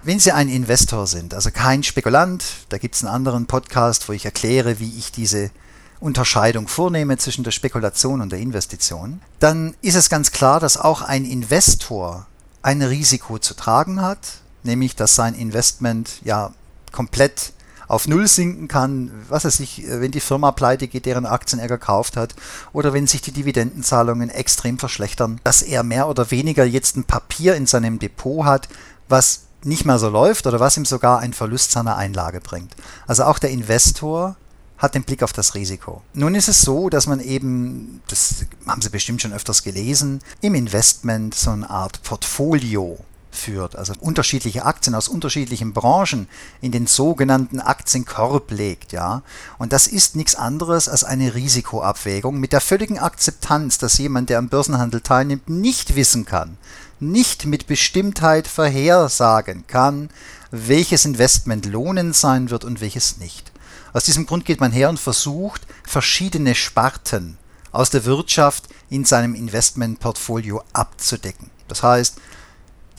Wenn 0.04 0.20
Sie 0.20 0.32
ein 0.32 0.50
Investor 0.50 1.06
sind, 1.06 1.36
also 1.36 1.52
kein 1.52 1.84
Spekulant, 1.84 2.44
da 2.70 2.80
gibt 2.80 2.96
es 2.96 3.04
einen 3.04 3.14
anderen 3.14 3.46
Podcast, 3.46 4.10
wo 4.10 4.14
ich 4.14 4.26
erkläre, 4.26 4.80
wie 4.80 4.98
ich 4.98 5.12
diese 5.12 5.52
Unterscheidung 6.00 6.68
vornehme 6.68 7.18
zwischen 7.18 7.44
der 7.44 7.52
Spekulation 7.52 8.20
und 8.20 8.32
der 8.32 8.40
Investition, 8.40 9.22
dann 9.38 9.76
ist 9.84 9.94
es 9.94 10.10
ganz 10.10 10.32
klar, 10.32 10.60
dass 10.60 10.78
auch 10.78 11.04
ein 11.04 11.24
Investor 11.24 12.26
ein 12.64 12.82
Risiko 12.82 13.38
zu 13.38 13.54
tragen 13.54 14.02
hat, 14.02 14.40
nämlich 14.64 14.96
dass 14.96 15.14
sein 15.14 15.36
Investment 15.36 16.20
ja 16.24 16.52
komplett 16.92 17.54
auf 17.88 18.08
Null 18.08 18.28
sinken 18.28 18.68
kann, 18.68 19.12
was 19.30 19.46
weiß 19.46 19.60
ich, 19.60 19.84
wenn 19.86 20.12
die 20.12 20.20
Firma 20.20 20.52
pleite 20.52 20.88
geht, 20.88 21.06
deren 21.06 21.28
Aktien 21.28 21.60
er 21.60 21.68
gekauft 21.68 22.18
hat, 22.18 22.34
oder 22.74 22.92
wenn 22.92 23.06
sich 23.06 23.22
die 23.22 23.34
Dividendenzahlungen 23.34 24.32
extrem 24.32 24.80
verschlechtern, 24.80 25.40
dass 25.44 25.62
er 25.62 25.84
mehr 25.84 26.08
oder 26.08 26.32
weniger 26.32 26.66
jetzt 26.66 26.98
ein 26.98 27.04
Papier 27.04 27.54
in 27.54 27.68
seinem 27.68 28.00
Depot 28.00 28.46
hat, 28.46 28.68
was 29.08 29.42
nicht 29.64 29.86
mehr 29.86 30.00
so 30.00 30.10
läuft 30.10 30.48
oder 30.48 30.60
was 30.60 30.78
ihm 30.78 30.86
sogar 30.86 31.20
einen 31.20 31.34
Verlust 31.34 31.72
seiner 31.72 31.98
Einlage 31.98 32.42
bringt. 32.42 32.76
Also 33.08 33.24
auch 33.24 33.40
der 33.40 33.52
Investor 33.52 34.36
hat 34.78 34.96
den 34.96 35.04
Blick 35.04 35.22
auf 35.22 35.34
das 35.34 35.54
Risiko. 35.54 36.02
Nun 36.14 36.34
ist 36.34 36.48
es 36.48 36.62
so, 36.62 36.90
dass 36.90 37.06
man 37.06 37.20
eben, 37.20 38.02
das 38.08 38.46
haben 38.66 38.82
Sie 38.82 38.90
bestimmt 38.90 39.22
schon 39.22 39.34
öfters 39.34 39.62
gelesen, 39.62 40.22
im 40.42 40.56
Investment 40.56 41.36
so 41.36 41.52
eine 41.52 41.70
Art 41.70 42.02
Portfolio 42.02 42.98
führt, 43.30 43.76
also 43.76 43.94
unterschiedliche 44.00 44.66
Aktien 44.66 44.94
aus 44.94 45.08
unterschiedlichen 45.08 45.74
Branchen 45.74 46.28
in 46.60 46.72
den 46.72 46.88
sogenannten 46.88 47.60
Aktienkorb 47.60 48.52
legt, 48.52 48.92
ja. 48.92 49.24
Und 49.58 49.72
das 49.72 49.88
ist 49.88 50.16
nichts 50.16 50.36
anderes 50.36 50.90
als 50.90 51.04
eine 51.04 51.34
Risikoabwägung 51.34 52.40
mit 52.40 52.52
der 52.52 52.62
völligen 52.62 53.00
Akzeptanz, 53.00 53.78
dass 53.78 53.98
jemand, 53.98 54.30
der 54.30 54.38
am 54.38 54.50
Börsenhandel 54.50 55.02
teilnimmt, 55.02 55.50
nicht 55.50 55.96
wissen 55.96 56.26
kann, 56.26 56.58
nicht 57.02 57.46
mit 57.46 57.68
Bestimmtheit 57.68 58.48
vorhersagen 58.48 59.66
kann, 59.68 60.10
welches 60.52 61.06
Investment 61.06 61.66
lohnend 61.66 62.16
sein 62.16 62.50
wird 62.50 62.64
und 62.64 62.82
welches 62.82 63.18
nicht. 63.18 63.52
Aus 63.94 64.06
diesem 64.06 64.26
Grund 64.26 64.46
geht 64.46 64.60
man 64.60 64.72
her 64.72 64.90
und 64.90 65.00
versucht, 65.00 65.68
verschiedene 65.84 66.56
Sparten 66.56 67.38
aus 67.72 67.90
der 67.90 68.06
Wirtschaft 68.06 68.68
in 68.90 69.06
seinem 69.06 69.36
Investmentportfolio 69.36 70.64
abzudecken. 70.74 71.50
Das 71.68 71.84
heißt, 71.84 72.18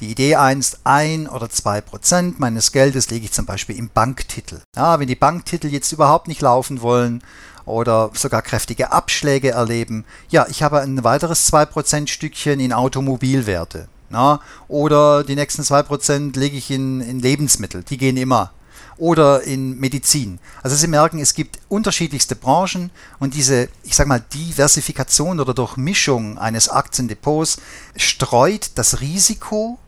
die 0.01 0.11
Idee 0.11 0.35
einst, 0.35 0.81
ein 0.85 1.29
oder 1.29 1.49
zwei 1.49 1.81
Prozent 1.81 2.41
meines 2.41 2.73
Geldes 2.73 3.09
lege 3.11 3.27
ich 3.27 3.33
zum 3.33 3.47
Beispiel 3.47 3.77
im 3.77 3.88
Banktitel. 3.88 4.61
Ja, 4.75 4.99
wenn 4.99 5.07
die 5.07 5.15
Banktitel 5.15 5.69
jetzt 5.69 5.93
überhaupt 5.93 6.27
nicht 6.27 6.41
laufen 6.41 6.83
wollen 6.83 7.23
oder 7.64 8.11
sogar 8.14 8.42
kräftige 8.42 8.92
Abschläge 8.92 9.51
erleben, 9.51 10.05
ja, 10.29 10.46
ich 10.48 10.62
habe 10.62 10.81
ein 10.81 11.05
weiteres 11.05 11.53
2% 11.53 12.09
Stückchen 12.09 12.61
in 12.61 12.72
Automobilwerte. 12.72 13.88
Na, 14.11 14.40
oder 14.68 15.25
die 15.25 15.35
nächsten 15.35 15.62
2% 15.62 16.38
lege 16.38 16.59
ich 16.59 16.70
in, 16.70 17.01
in 17.01 17.18
Lebensmittel, 17.18 17.83
die 17.83 17.96
gehen 17.96 18.18
immer. 18.18 18.53
Oder 18.98 19.42
in 19.42 19.81
Medizin. 19.81 20.38
Also 20.62 20.77
Sie 20.77 20.87
merken, 20.87 21.18
es 21.18 21.33
gibt 21.33 21.59
unterschiedlichste 21.68 22.37
Branchen 22.37 22.90
und 23.18 23.33
diese, 23.33 23.70
ich 23.85 23.96
sage 23.96 24.11
mal, 24.11 24.20
Diversifikation 24.20 25.40
oder 25.40 25.55
Durchmischung 25.55 26.37
eines 26.38 26.68
Aktiendepots 26.68 27.57
streut 27.96 28.72
das 28.75 29.01
Risiko 29.01 29.79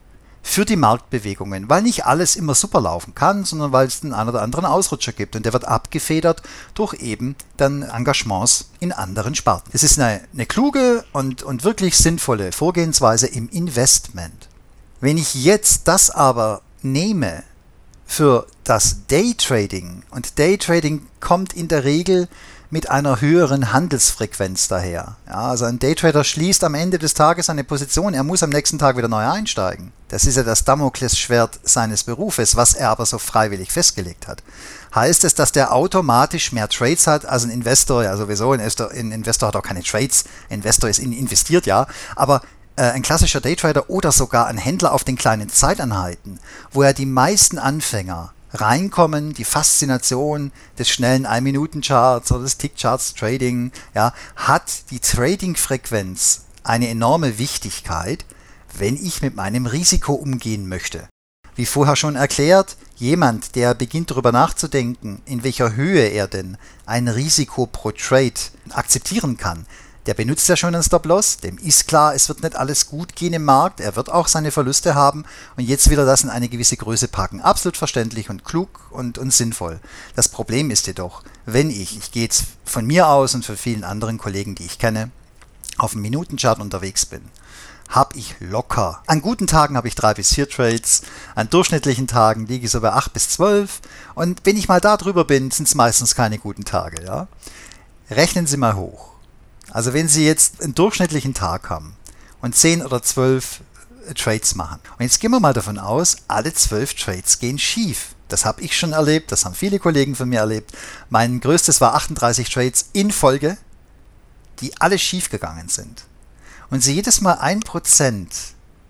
für 0.46 0.66
die 0.66 0.76
Marktbewegungen, 0.76 1.70
weil 1.70 1.82
nicht 1.82 2.04
alles 2.04 2.36
immer 2.36 2.54
super 2.54 2.82
laufen 2.82 3.14
kann, 3.14 3.44
sondern 3.44 3.72
weil 3.72 3.86
es 3.86 4.02
den 4.02 4.12
einen 4.12 4.28
oder 4.28 4.42
anderen 4.42 4.66
Ausrutscher 4.66 5.12
gibt 5.12 5.34
und 5.34 5.46
der 5.46 5.54
wird 5.54 5.64
abgefedert 5.64 6.42
durch 6.74 6.94
eben 7.00 7.34
dann 7.56 7.82
Engagements 7.82 8.68
in 8.78 8.92
anderen 8.92 9.34
Sparten. 9.34 9.70
Es 9.72 9.82
ist 9.82 9.98
eine, 9.98 10.20
eine 10.34 10.44
kluge 10.44 11.02
und, 11.12 11.42
und 11.42 11.64
wirklich 11.64 11.96
sinnvolle 11.96 12.52
Vorgehensweise 12.52 13.26
im 13.26 13.48
Investment. 13.48 14.48
Wenn 15.00 15.16
ich 15.16 15.34
jetzt 15.34 15.88
das 15.88 16.10
aber 16.10 16.60
nehme 16.82 17.42
für 18.04 18.46
das 18.64 19.06
Daytrading 19.08 20.02
und 20.10 20.38
Daytrading 20.38 21.06
kommt 21.20 21.54
in 21.54 21.68
der 21.68 21.84
Regel 21.84 22.28
mit 22.74 22.90
einer 22.90 23.20
höheren 23.20 23.72
Handelsfrequenz 23.72 24.66
daher. 24.66 25.14
Ja, 25.28 25.50
also 25.50 25.64
ein 25.64 25.78
Daytrader 25.78 26.24
schließt 26.24 26.64
am 26.64 26.74
Ende 26.74 26.98
des 26.98 27.14
Tages 27.14 27.48
eine 27.48 27.62
Position, 27.62 28.14
er 28.14 28.24
muss 28.24 28.42
am 28.42 28.50
nächsten 28.50 28.80
Tag 28.80 28.96
wieder 28.96 29.06
neu 29.06 29.24
einsteigen. 29.24 29.92
Das 30.08 30.24
ist 30.24 30.36
ja 30.36 30.42
das 30.42 30.64
Damoklesschwert 30.64 31.60
seines 31.62 32.02
Berufes, 32.02 32.56
was 32.56 32.74
er 32.74 32.90
aber 32.90 33.06
so 33.06 33.18
freiwillig 33.18 33.70
festgelegt 33.70 34.26
hat. 34.26 34.42
Heißt 34.92 35.22
es, 35.22 35.36
dass 35.36 35.52
der 35.52 35.72
automatisch 35.72 36.50
mehr 36.50 36.68
Trades 36.68 37.06
hat 37.06 37.24
als 37.26 37.44
ein 37.44 37.50
Investor? 37.50 38.02
Ja, 38.02 38.16
sowieso, 38.16 38.50
ein 38.50 39.12
Investor, 39.12 39.46
hat 39.46 39.54
auch 39.54 39.62
keine 39.62 39.84
Trades. 39.84 40.24
Ein 40.50 40.56
Investor 40.56 40.90
ist 40.90 40.98
investiert, 40.98 41.66
ja. 41.66 41.86
Aber 42.16 42.42
äh, 42.74 42.90
ein 42.90 43.02
klassischer 43.02 43.40
Daytrader 43.40 43.88
oder 43.88 44.10
sogar 44.10 44.48
ein 44.48 44.58
Händler 44.58 44.92
auf 44.92 45.04
den 45.04 45.14
kleinen 45.14 45.48
Zeiteinheiten, 45.48 46.40
wo 46.72 46.82
er 46.82 46.92
die 46.92 47.06
meisten 47.06 47.58
Anfänger 47.58 48.32
reinkommen, 48.54 49.34
die 49.34 49.44
Faszination 49.44 50.52
des 50.78 50.88
schnellen 50.88 51.26
1-Minuten-Charts 51.26 52.32
oder 52.32 52.44
des 52.44 52.56
Tick-Charts-Trading, 52.58 53.72
ja, 53.94 54.14
hat 54.36 54.90
die 54.90 55.00
Trading-Frequenz 55.00 56.42
eine 56.62 56.88
enorme 56.88 57.38
Wichtigkeit, 57.38 58.24
wenn 58.76 58.96
ich 58.96 59.22
mit 59.22 59.36
meinem 59.36 59.66
Risiko 59.66 60.14
umgehen 60.14 60.68
möchte. 60.68 61.08
Wie 61.56 61.66
vorher 61.66 61.94
schon 61.94 62.16
erklärt, 62.16 62.76
jemand, 62.96 63.54
der 63.54 63.74
beginnt 63.74 64.10
darüber 64.10 64.32
nachzudenken, 64.32 65.22
in 65.24 65.44
welcher 65.44 65.76
Höhe 65.76 66.08
er 66.08 66.26
denn 66.26 66.56
ein 66.86 67.06
Risiko 67.06 67.66
pro 67.66 67.92
Trade 67.92 68.34
akzeptieren 68.70 69.36
kann, 69.36 69.66
der 70.06 70.14
benutzt 70.14 70.48
ja 70.48 70.56
schon 70.56 70.74
einen 70.74 70.82
Stop-Loss, 70.82 71.38
dem 71.38 71.56
ist 71.58 71.88
klar, 71.88 72.14
es 72.14 72.28
wird 72.28 72.42
nicht 72.42 72.56
alles 72.56 72.86
gut 72.86 73.16
gehen 73.16 73.32
im 73.32 73.44
Markt, 73.44 73.80
er 73.80 73.96
wird 73.96 74.10
auch 74.10 74.28
seine 74.28 74.50
Verluste 74.50 74.94
haben 74.94 75.24
und 75.56 75.64
jetzt 75.64 75.88
will 75.88 75.98
er 75.98 76.04
das 76.04 76.22
in 76.22 76.30
eine 76.30 76.48
gewisse 76.48 76.76
Größe 76.76 77.08
packen. 77.08 77.40
Absolut 77.40 77.76
verständlich 77.76 78.28
und 78.28 78.44
klug 78.44 78.68
und, 78.90 79.16
und 79.18 79.32
sinnvoll. 79.32 79.80
Das 80.14 80.28
Problem 80.28 80.70
ist 80.70 80.86
jedoch, 80.86 81.22
wenn 81.46 81.70
ich, 81.70 81.96
ich 81.96 82.12
gehe 82.12 82.24
jetzt 82.24 82.44
von 82.64 82.86
mir 82.86 83.08
aus 83.08 83.34
und 83.34 83.44
von 83.44 83.56
vielen 83.56 83.84
anderen 83.84 84.18
Kollegen, 84.18 84.54
die 84.54 84.66
ich 84.66 84.78
kenne, 84.78 85.10
auf 85.78 85.92
dem 85.92 86.02
Minutenchart 86.02 86.60
unterwegs 86.60 87.06
bin, 87.06 87.22
habe 87.88 88.16
ich 88.16 88.34
locker. 88.40 89.02
An 89.06 89.22
guten 89.22 89.46
Tagen 89.46 89.76
habe 89.76 89.88
ich 89.88 89.94
drei 89.94 90.14
bis 90.14 90.34
vier 90.34 90.48
Trades, 90.48 91.02
an 91.34 91.48
durchschnittlichen 91.50 92.06
Tagen 92.06 92.46
liege 92.46 92.66
ich 92.66 92.72
so 92.72 92.80
bei 92.80 92.92
acht 92.92 93.12
bis 93.12 93.30
zwölf 93.30 93.80
und 94.14 94.40
wenn 94.44 94.56
ich 94.56 94.68
mal 94.68 94.80
da 94.80 94.96
drüber 94.96 95.24
bin, 95.24 95.50
sind 95.50 95.68
es 95.68 95.74
meistens 95.74 96.14
keine 96.14 96.38
guten 96.38 96.64
Tage. 96.64 97.04
Ja? 97.04 97.28
Rechnen 98.10 98.46
Sie 98.46 98.56
mal 98.56 98.76
hoch. 98.76 99.13
Also 99.74 99.92
wenn 99.92 100.08
Sie 100.08 100.24
jetzt 100.24 100.62
einen 100.62 100.74
durchschnittlichen 100.74 101.34
Tag 101.34 101.68
haben 101.68 101.96
und 102.40 102.54
10 102.54 102.86
oder 102.86 103.02
12 103.02 103.60
äh, 104.08 104.14
Trades 104.14 104.54
machen. 104.54 104.78
Und 104.96 105.02
jetzt 105.02 105.18
gehen 105.18 105.32
wir 105.32 105.40
mal 105.40 105.52
davon 105.52 105.78
aus, 105.78 106.18
alle 106.28 106.54
12 106.54 106.94
Trades 106.94 107.40
gehen 107.40 107.58
schief. 107.58 108.14
Das 108.28 108.44
habe 108.44 108.62
ich 108.62 108.78
schon 108.78 108.92
erlebt, 108.92 109.32
das 109.32 109.44
haben 109.44 109.56
viele 109.56 109.80
Kollegen 109.80 110.14
von 110.14 110.28
mir 110.28 110.38
erlebt. 110.38 110.70
Mein 111.10 111.40
größtes 111.40 111.80
war 111.80 111.94
38 111.94 112.48
Trades 112.48 112.86
in 112.92 113.10
Folge, 113.10 113.58
die 114.60 114.80
alle 114.80 114.96
schief 114.96 115.28
gegangen 115.28 115.68
sind. 115.68 116.04
Und 116.70 116.80
Sie 116.80 116.94
jedes 116.94 117.20
Mal 117.20 117.34
1% 117.38 118.28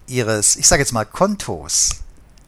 Ihres, 0.07 0.57
ich 0.57 0.69
sage 0.69 0.83
jetzt 0.83 0.93
mal, 0.93 1.07
Kontos 1.07 1.91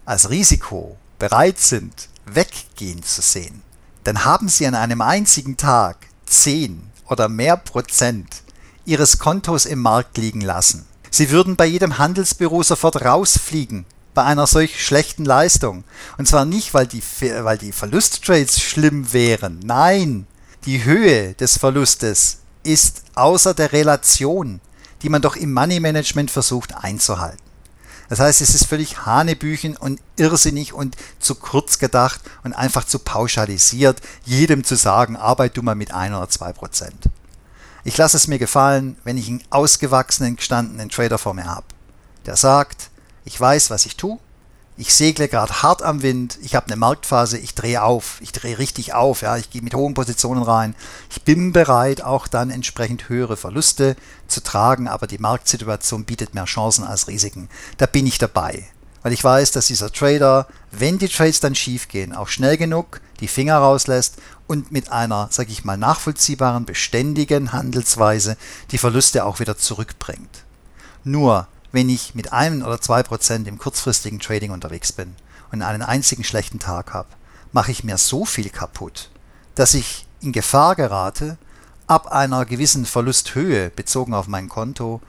als 0.04 0.28
Risiko 0.28 0.98
bereit 1.18 1.58
sind, 1.58 2.10
weggehen 2.26 3.02
zu 3.02 3.22
sehen, 3.22 3.62
dann 4.04 4.26
haben 4.26 4.50
Sie 4.50 4.66
an 4.66 4.74
einem 4.74 5.00
einzigen 5.00 5.56
Tag 5.56 6.06
10 6.26 6.90
oder 7.08 7.28
mehr 7.28 7.56
Prozent 7.56 8.42
ihres 8.84 9.18
Kontos 9.18 9.66
im 9.66 9.80
Markt 9.80 10.18
liegen 10.18 10.40
lassen. 10.40 10.86
Sie 11.10 11.30
würden 11.30 11.56
bei 11.56 11.66
jedem 11.66 11.98
Handelsbüro 11.98 12.62
sofort 12.62 13.04
rausfliegen 13.04 13.86
bei 14.16 14.24
einer 14.24 14.48
solch 14.48 14.84
schlechten 14.84 15.24
Leistung. 15.24 15.84
Und 16.18 16.26
zwar 16.26 16.44
nicht, 16.44 16.74
weil 16.74 16.88
die, 16.88 17.02
weil 17.20 17.58
die 17.58 17.70
Verlusttrades 17.70 18.60
schlimm 18.60 19.12
wären. 19.12 19.60
Nein, 19.64 20.26
die 20.64 20.82
Höhe 20.82 21.34
des 21.34 21.58
Verlustes 21.58 22.38
ist 22.64 23.02
außer 23.14 23.54
der 23.54 23.72
Relation, 23.72 24.60
die 25.02 25.10
man 25.10 25.22
doch 25.22 25.36
im 25.36 25.52
Money 25.52 25.78
Management 25.78 26.30
versucht 26.32 26.74
einzuhalten. 26.74 27.45
Das 28.08 28.20
heißt, 28.20 28.40
es 28.40 28.54
ist 28.54 28.66
völlig 28.66 29.06
Hanebüchen 29.06 29.76
und 29.76 30.00
irrsinnig 30.16 30.72
und 30.72 30.96
zu 31.18 31.34
kurz 31.34 31.78
gedacht 31.78 32.20
und 32.44 32.52
einfach 32.52 32.84
zu 32.84 32.98
pauschalisiert, 32.98 34.00
jedem 34.24 34.64
zu 34.64 34.76
sagen, 34.76 35.16
arbeit 35.16 35.56
du 35.56 35.62
mal 35.62 35.74
mit 35.74 35.92
ein 35.92 36.14
oder 36.14 36.28
zwei 36.28 36.52
Prozent. 36.52 37.08
Ich 37.84 37.96
lasse 37.96 38.16
es 38.16 38.26
mir 38.26 38.38
gefallen, 38.38 38.96
wenn 39.04 39.16
ich 39.16 39.28
einen 39.28 39.44
ausgewachsenen, 39.50 40.36
gestandenen 40.36 40.88
Trader 40.88 41.18
vor 41.18 41.34
mir 41.34 41.46
habe, 41.46 41.66
der 42.26 42.36
sagt, 42.36 42.90
ich 43.24 43.40
weiß, 43.40 43.70
was 43.70 43.86
ich 43.86 43.96
tue, 43.96 44.18
ich 44.78 44.92
segle 44.94 45.28
gerade 45.28 45.62
hart 45.62 45.82
am 45.82 46.02
Wind, 46.02 46.38
ich 46.42 46.54
habe 46.54 46.66
eine 46.66 46.76
Marktphase, 46.76 47.38
ich 47.38 47.54
drehe 47.54 47.82
auf, 47.82 48.18
ich 48.20 48.32
drehe 48.32 48.58
richtig 48.58 48.92
auf, 48.92 49.22
ja, 49.22 49.36
ich 49.38 49.48
gehe 49.48 49.62
mit 49.62 49.74
hohen 49.74 49.94
Positionen 49.94 50.42
rein. 50.42 50.74
Ich 51.10 51.22
bin 51.22 51.52
bereit, 51.52 52.02
auch 52.02 52.28
dann 52.28 52.50
entsprechend 52.50 53.08
höhere 53.08 53.38
Verluste 53.38 53.96
zu 54.28 54.42
tragen, 54.42 54.86
aber 54.86 55.06
die 55.06 55.18
Marktsituation 55.18 56.04
bietet 56.04 56.34
mehr 56.34 56.44
Chancen 56.44 56.84
als 56.84 57.08
Risiken. 57.08 57.48
Da 57.78 57.86
bin 57.86 58.06
ich 58.06 58.18
dabei, 58.18 58.64
weil 59.02 59.14
ich 59.14 59.24
weiß, 59.24 59.52
dass 59.52 59.68
dieser 59.68 59.90
Trader, 59.90 60.46
wenn 60.72 60.98
die 60.98 61.08
Trades 61.08 61.40
dann 61.40 61.54
schief 61.54 61.88
gehen, 61.88 62.14
auch 62.14 62.28
schnell 62.28 62.58
genug 62.58 63.00
die 63.20 63.28
Finger 63.28 63.56
rauslässt 63.56 64.16
und 64.46 64.72
mit 64.72 64.92
einer, 64.92 65.28
sage 65.30 65.52
ich 65.52 65.64
mal, 65.64 65.78
nachvollziehbaren, 65.78 66.66
beständigen 66.66 67.52
Handelsweise 67.52 68.36
die 68.72 68.78
Verluste 68.78 69.24
auch 69.24 69.40
wieder 69.40 69.56
zurückbringt. 69.56 70.44
Nur 71.02 71.48
wenn 71.76 71.90
ich 71.90 72.14
mit 72.14 72.32
einem 72.32 72.62
oder 72.62 72.80
zwei 72.80 73.02
Prozent 73.02 73.46
im 73.46 73.58
kurzfristigen 73.58 74.18
Trading 74.18 74.50
unterwegs 74.50 74.92
bin 74.92 75.14
und 75.52 75.60
einen 75.60 75.82
einzigen 75.82 76.24
schlechten 76.24 76.58
Tag 76.58 76.94
habe, 76.94 77.10
mache 77.52 77.70
ich 77.70 77.84
mir 77.84 77.98
so 77.98 78.24
viel 78.24 78.48
kaputt, 78.48 79.10
dass 79.56 79.74
ich 79.74 80.06
in 80.22 80.32
Gefahr 80.32 80.74
gerate, 80.74 81.36
ab 81.86 82.10
einer 82.10 82.46
gewissen 82.46 82.86
Verlusthöhe 82.86 83.68
bezogen 83.68 84.14
auf 84.14 84.26
mein 84.26 84.48
Konto 84.48 85.02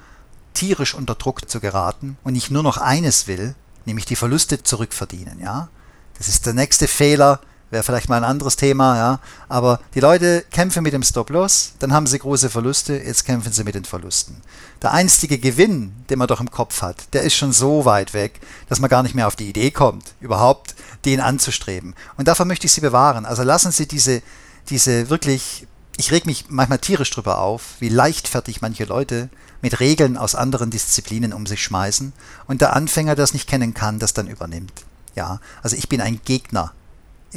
tierisch 0.54 0.94
unter 0.94 1.16
Druck 1.16 1.50
zu 1.50 1.62
geraten 1.62 2.18
und 2.26 2.36
ich 2.36 2.52
nur 2.52 2.64
noch 2.64 2.78
eines 2.78 3.28
will, 3.28 3.56
nämlich 3.86 4.06
die 4.06 4.18
Verluste 4.18 4.62
zurückverdienen, 4.62 5.40
ja? 5.40 5.70
Das 6.18 6.28
ist 6.28 6.46
der 6.46 6.54
nächste 6.54 6.90
Fehler, 6.90 7.40
wäre 7.70 7.84
vielleicht 7.84 8.10
mal 8.10 8.18
ein 8.18 8.24
anderes 8.24 8.56
Thema, 8.56 8.98
ja. 8.98 9.20
Aber 9.50 9.80
die 9.94 10.00
Leute 10.00 10.46
kämpfen 10.52 10.84
mit 10.84 10.94
dem 10.94 11.04
Stop-Loss, 11.04 11.74
dann 11.80 11.94
haben 11.94 12.08
sie 12.08 12.20
große 12.20 12.50
Verluste, 12.50 12.98
jetzt 12.98 13.26
kämpfen 13.26 13.52
sie 13.52 13.64
mit 13.64 13.76
den 13.76 13.86
Verlusten. 13.86 14.42
Der 14.82 14.94
einstige 14.94 15.38
Gewinn, 15.38 15.94
den 16.10 16.20
man 16.20 16.28
doch 16.28 16.40
im 16.40 16.52
Kopf 16.52 16.82
hat, 16.82 17.14
der 17.14 17.24
ist 17.24 17.36
schon 17.36 17.52
so 17.52 17.86
weit 17.86 18.14
weg, 18.14 18.40
dass 18.70 18.80
man 18.80 18.90
gar 18.90 19.04
nicht 19.04 19.16
mehr 19.16 19.28
auf 19.28 19.36
die 19.36 19.50
Idee 19.50 19.72
kommt, 19.72 20.14
überhaupt 20.22 20.76
den 21.06 21.20
anzustreben. 21.20 21.96
Und 22.18 22.28
davon 22.28 22.48
möchte 22.48 22.68
ich 22.68 22.74
Sie 22.74 22.82
bewahren. 22.82 23.26
Also 23.26 23.44
lassen 23.44 23.72
Sie 23.72 23.88
diese, 23.88 24.22
diese 24.70 25.10
wirklich, 25.10 25.68
ich 25.98 26.12
reg 26.12 26.26
mich 26.26 26.46
manchmal 26.50 26.80
tierisch 26.80 27.10
drüber 27.12 27.40
auf, 27.40 27.76
wie 27.80 27.90
leichtfertig 27.90 28.62
manche 28.62 28.86
Leute 28.86 29.30
mit 29.62 29.80
Regeln 29.80 30.18
aus 30.18 30.36
anderen 30.36 30.70
Disziplinen 30.70 31.34
um 31.34 31.46
sich 31.46 31.64
schmeißen 31.64 32.14
und 32.46 32.62
der 32.62 32.76
Anfänger, 32.76 33.16
der 33.16 33.24
es 33.24 33.34
nicht 33.34 33.50
kennen 33.50 33.74
kann, 33.74 34.00
das 34.00 34.14
dann 34.14 34.28
übernimmt. 34.28 34.86
Ja, 35.16 35.40
also 35.64 35.76
ich 35.76 35.90
bin 35.90 36.00
ein 36.00 36.22
Gegner 36.24 36.74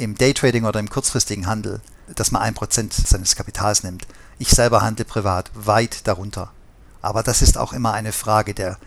im 0.01 0.15
Daytrading 0.15 0.65
oder 0.65 0.79
im 0.79 0.89
kurzfristigen 0.89 1.45
Handel, 1.45 1.79
dass 2.15 2.31
man 2.31 2.41
ein 2.41 2.55
Prozent 2.55 2.93
seines 2.93 3.35
Kapitals 3.35 3.83
nimmt. 3.83 4.07
Ich 4.39 4.49
selber 4.49 4.81
handle 4.81 5.05
privat 5.05 5.51
weit 5.53 6.07
darunter. 6.07 6.51
Aber 7.01 7.21
das 7.23 7.41
ist 7.41 7.57
auch 7.57 7.71
immer 7.71 7.93
eine 7.93 8.11
Frage 8.11 8.55
der, 8.55 8.77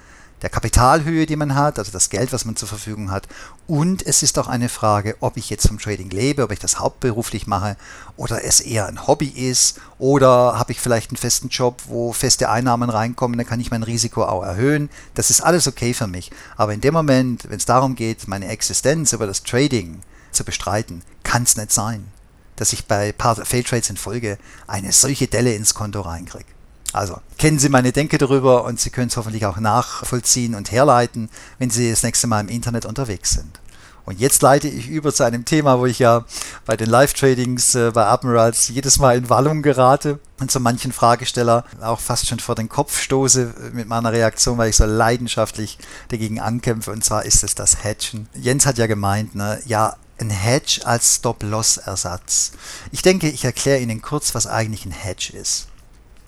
der 0.42 0.50
Kapitalhöhe, 0.50 1.26
die 1.26 1.36
man 1.36 1.54
hat, 1.54 1.78
also 1.78 1.92
das 1.92 2.10
Geld, 2.10 2.32
was 2.32 2.44
man 2.44 2.56
zur 2.56 2.66
Verfügung 2.66 3.12
hat. 3.12 3.28
Und 3.68 4.04
es 4.04 4.24
ist 4.24 4.38
auch 4.40 4.48
eine 4.48 4.68
Frage, 4.68 5.16
ob 5.20 5.36
ich 5.36 5.50
jetzt 5.50 5.68
vom 5.68 5.78
Trading 5.78 6.10
lebe, 6.10 6.42
ob 6.42 6.50
ich 6.50 6.58
das 6.58 6.80
hauptberuflich 6.80 7.46
mache 7.46 7.76
oder 8.16 8.44
es 8.44 8.60
eher 8.60 8.86
ein 8.86 9.06
Hobby 9.06 9.28
ist 9.28 9.80
oder 9.98 10.58
habe 10.58 10.72
ich 10.72 10.80
vielleicht 10.80 11.10
einen 11.10 11.16
festen 11.16 11.48
Job, 11.48 11.82
wo 11.86 12.12
feste 12.12 12.50
Einnahmen 12.50 12.90
reinkommen, 12.90 13.38
dann 13.38 13.46
kann 13.46 13.60
ich 13.60 13.70
mein 13.70 13.84
Risiko 13.84 14.24
auch 14.24 14.42
erhöhen. 14.42 14.90
Das 15.14 15.30
ist 15.30 15.42
alles 15.42 15.68
okay 15.68 15.94
für 15.94 16.08
mich. 16.08 16.32
Aber 16.56 16.74
in 16.74 16.80
dem 16.80 16.94
Moment, 16.94 17.48
wenn 17.48 17.58
es 17.58 17.66
darum 17.66 17.94
geht, 17.94 18.26
meine 18.26 18.48
Existenz 18.48 19.12
über 19.12 19.28
das 19.28 19.44
Trading 19.44 20.00
zu 20.34 20.44
bestreiten, 20.44 21.02
kann 21.22 21.44
es 21.44 21.56
nicht 21.56 21.72
sein, 21.72 22.08
dass 22.56 22.72
ich 22.72 22.86
bei 22.86 23.12
paar 23.12 23.36
Failtrades 23.36 23.90
in 23.90 23.96
Folge 23.96 24.38
eine 24.66 24.92
solche 24.92 25.26
Delle 25.26 25.54
ins 25.54 25.74
Konto 25.74 26.00
reinkriege. 26.00 26.46
Also 26.92 27.20
kennen 27.38 27.58
Sie 27.58 27.68
meine 27.68 27.90
Denke 27.90 28.18
darüber 28.18 28.64
und 28.64 28.78
Sie 28.78 28.90
können 28.90 29.08
es 29.08 29.16
hoffentlich 29.16 29.46
auch 29.46 29.56
nachvollziehen 29.56 30.54
und 30.54 30.70
herleiten, 30.70 31.28
wenn 31.58 31.70
Sie 31.70 31.90
das 31.90 32.04
nächste 32.04 32.28
Mal 32.28 32.40
im 32.40 32.48
Internet 32.48 32.86
unterwegs 32.86 33.32
sind. 33.32 33.58
Und 34.06 34.20
jetzt 34.20 34.42
leite 34.42 34.68
ich 34.68 34.88
über 34.88 35.12
zu 35.12 35.24
einem 35.24 35.44
Thema, 35.44 35.78
wo 35.78 35.86
ich 35.86 35.98
ja 35.98 36.24
bei 36.66 36.76
den 36.76 36.90
Live-Tradings 36.90 37.74
äh, 37.74 37.90
bei 37.90 38.06
Admirals 38.06 38.68
jedes 38.68 38.98
Mal 38.98 39.16
in 39.16 39.30
Wallung 39.30 39.62
gerate 39.62 40.18
und 40.40 40.50
zu 40.50 40.60
manchen 40.60 40.92
Fragesteller 40.92 41.64
auch 41.80 42.00
fast 42.00 42.26
schon 42.26 42.38
vor 42.38 42.54
den 42.54 42.68
Kopf 42.68 43.00
stoße 43.00 43.54
mit 43.72 43.88
meiner 43.88 44.12
Reaktion, 44.12 44.58
weil 44.58 44.70
ich 44.70 44.76
so 44.76 44.84
leidenschaftlich 44.84 45.78
dagegen 46.08 46.38
ankämpfe. 46.38 46.90
Und 46.90 47.02
zwar 47.02 47.24
ist 47.24 47.42
es 47.42 47.54
das 47.54 47.82
Hedgen. 47.82 48.28
Jens 48.34 48.66
hat 48.66 48.76
ja 48.76 48.86
gemeint, 48.86 49.34
ne, 49.34 49.60
ja, 49.64 49.96
ein 50.24 50.30
Hedge 50.30 50.80
als 50.84 51.16
Stop-Loss-Ersatz. 51.16 52.52
Ich 52.90 53.02
denke, 53.02 53.28
ich 53.28 53.44
erkläre 53.44 53.80
Ihnen 53.80 54.02
kurz, 54.02 54.34
was 54.34 54.46
eigentlich 54.46 54.84
ein 54.84 54.92
Hedge 54.92 55.32
ist. 55.36 55.68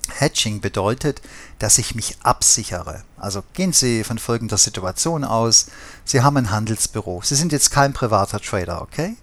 Hedging 0.09 0.61
bedeutet, 0.61 1.21
dass 1.59 1.79
ich 1.79 1.95
mich 1.95 2.17
absichere. 2.23 3.03
Also 3.17 3.43
gehen 3.55 3.73
Sie 3.73 4.05
von 4.05 4.19
folgender 4.19 4.59
Situation 4.59 5.25
aus. 5.25 5.67
Sie 6.05 6.23
haben 6.23 6.37
ein 6.37 6.51
Handelsbüro. 6.51 7.23
Sie 7.25 7.35
sind 7.35 7.51
jetzt 7.53 7.71
kein 7.71 7.93
privater 7.93 8.41
Trader, 8.41 8.83
okay? 8.83 9.17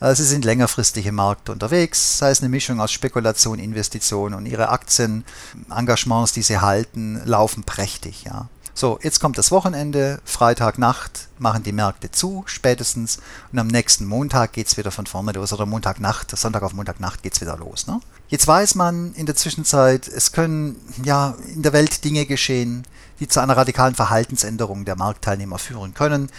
Äh, 0.00 0.14
Sie 0.14 0.24
sind 0.24 0.44
längerfristig 0.44 1.06
im 1.06 1.16
Markt 1.16 1.48
unterwegs, 1.48 2.18
sei 2.18 2.30
es 2.30 2.40
eine 2.40 2.48
Mischung 2.48 2.80
aus 2.80 2.92
Spekulation, 2.92 3.58
Investition 3.58 4.34
und 4.34 4.46
Ihre 4.46 4.68
Aktien, 4.68 5.24
Engagements, 5.70 6.32
die 6.32 6.42
Sie 6.42 6.58
halten, 6.58 7.20
laufen 7.24 7.64
prächtig, 7.64 8.24
ja. 8.24 8.48
So, 8.78 8.96
jetzt 9.02 9.18
kommt 9.18 9.36
das 9.36 9.50
Wochenende, 9.50 10.20
Freitagnacht 10.24 11.26
machen 11.40 11.64
die 11.64 11.72
Märkte 11.72 12.12
zu, 12.12 12.44
spätestens, 12.46 13.18
und 13.50 13.58
am 13.58 13.66
nächsten 13.66 14.06
Montag 14.06 14.52
geht 14.52 14.68
es 14.68 14.76
wieder 14.76 14.92
von 14.92 15.04
vorne 15.04 15.32
los, 15.32 15.52
oder 15.52 15.66
Montagnacht, 15.66 16.30
Sonntag 16.38 16.62
auf 16.62 16.74
Montagnacht 16.74 17.24
geht 17.24 17.32
es 17.32 17.40
wieder 17.40 17.56
los. 17.56 17.88
Ne? 17.88 17.98
Jetzt 18.28 18.46
weiß 18.46 18.76
man 18.76 19.14
in 19.14 19.26
der 19.26 19.34
Zwischenzeit, 19.34 20.06
es 20.06 20.30
können 20.30 20.76
ja 21.02 21.34
in 21.52 21.62
der 21.62 21.72
Welt 21.72 22.04
Dinge 22.04 22.24
geschehen, 22.24 22.86
die 23.18 23.26
zu 23.26 23.40
einer 23.40 23.56
radikalen 23.56 23.96
Verhaltensänderung 23.96 24.84
der 24.84 24.94
Marktteilnehmer 24.94 25.58
führen 25.58 25.92
können. 25.92 26.30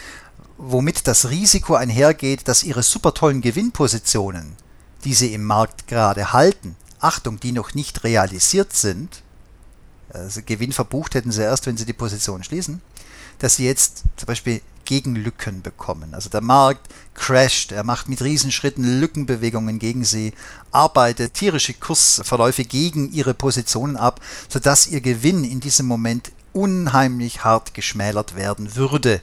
womit 0.58 1.08
das 1.08 1.30
Risiko 1.30 1.76
einhergeht, 1.76 2.48
dass 2.48 2.64
ihre 2.64 2.84
super 2.84 3.14
tollen 3.14 3.42
Gewinnpositionen, 3.42 4.56
die 5.04 5.14
sie 5.14 5.34
im 5.34 5.44
Markt 5.44 5.88
gerade 5.88 6.32
halten, 6.32 6.78
Achtung, 7.02 7.42
die 7.42 7.52
noch 7.52 7.74
nicht 7.74 8.06
realisiert 8.06 8.72
sind, 8.72 9.24
also 10.14 10.42
Gewinn 10.46 10.72
verbucht 10.72 11.16
hätten 11.16 11.32
sie 11.32 11.44
erst, 11.44 11.66
wenn 11.66 11.78
sie 11.78 11.86
die 11.86 11.94
Position 11.94 12.44
schließen, 12.44 12.82
dass 13.40 13.56
sie 13.56 13.66
jetzt 13.66 14.04
zum 14.18 14.28
Beispiel 14.28 14.62
Gegenlücken 14.86 15.62
bekommen. 15.62 16.16
Also 16.16 16.30
der 16.30 16.42
Markt 16.42 16.92
crasht, 17.14 17.72
er 17.72 17.84
macht 17.84 18.10
mit 18.10 18.24
Riesenschritten 18.24 19.00
Lückenbewegungen 19.00 19.78
gegen 19.78 20.04
sie, 20.04 20.34
arbeitet 20.72 21.36
tierische 21.36 21.76
Kursverläufe 21.76 22.66
gegen 22.66 23.12
ihre 23.12 23.36
Positionen 23.36 23.98
ab, 23.98 24.20
sodass 24.48 24.88
ihr 24.88 25.02
Gewinn 25.02 25.44
in 25.44 25.60
diesem 25.60 25.86
Moment 25.86 26.32
unheimlich 26.54 27.44
hart 27.44 27.76
geschmälert 27.76 28.36
werden 28.36 28.76
würde. 28.76 29.22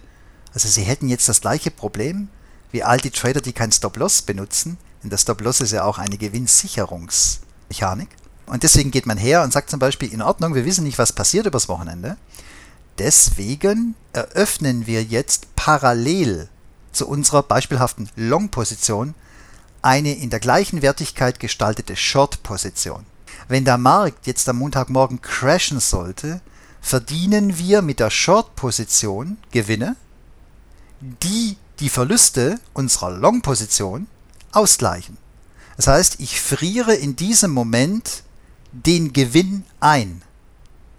Also 0.54 0.68
sie 0.68 0.82
hätten 0.82 1.08
jetzt 1.08 1.28
das 1.28 1.40
gleiche 1.40 1.72
Problem 1.72 2.28
wie 2.70 2.84
all 2.84 2.98
die 2.98 3.10
Trader, 3.10 3.40
die 3.40 3.52
kein 3.52 3.72
Stop-Loss 3.72 4.22
benutzen, 4.22 4.78
denn 5.02 5.10
der 5.10 5.18
Stop-Loss 5.18 5.60
ist 5.62 5.72
ja 5.72 5.84
auch 5.84 5.98
eine 5.98 6.16
Gewinnsicherungsmechanik. 6.16 8.08
Und 8.46 8.62
deswegen 8.62 8.90
geht 8.90 9.06
man 9.06 9.18
her 9.18 9.42
und 9.42 9.52
sagt 9.52 9.70
zum 9.70 9.80
Beispiel, 9.80 10.12
in 10.12 10.22
Ordnung, 10.22 10.54
wir 10.54 10.64
wissen 10.64 10.84
nicht, 10.84 10.98
was 10.98 11.12
passiert 11.12 11.46
übers 11.46 11.68
Wochenende. 11.68 12.16
Deswegen 12.98 13.94
eröffnen 14.12 14.86
wir 14.86 15.02
jetzt 15.02 15.54
parallel 15.56 16.48
zu 16.92 17.06
unserer 17.06 17.42
beispielhaften 17.42 18.08
Long-Position 18.16 19.14
eine 19.82 20.14
in 20.14 20.30
der 20.30 20.40
gleichen 20.40 20.82
Wertigkeit 20.82 21.38
gestaltete 21.38 21.94
Short-Position. 21.96 23.04
Wenn 23.48 23.64
der 23.64 23.78
Markt 23.78 24.26
jetzt 24.26 24.48
am 24.48 24.58
Montagmorgen 24.58 25.20
crashen 25.20 25.80
sollte, 25.80 26.40
verdienen 26.80 27.58
wir 27.58 27.82
mit 27.82 28.00
der 28.00 28.10
Short-Position 28.10 29.38
Gewinne, 29.50 29.96
die 31.00 31.56
die 31.80 31.90
Verluste 31.90 32.58
unserer 32.72 33.10
Long-Position 33.10 34.06
ausgleichen. 34.52 35.18
Das 35.76 35.88
heißt, 35.88 36.16
ich 36.20 36.40
friere 36.40 36.94
in 36.94 37.16
diesem 37.16 37.50
Moment 37.50 38.22
den 38.84 39.12
Gewinn 39.12 39.64
ein. 39.80 40.22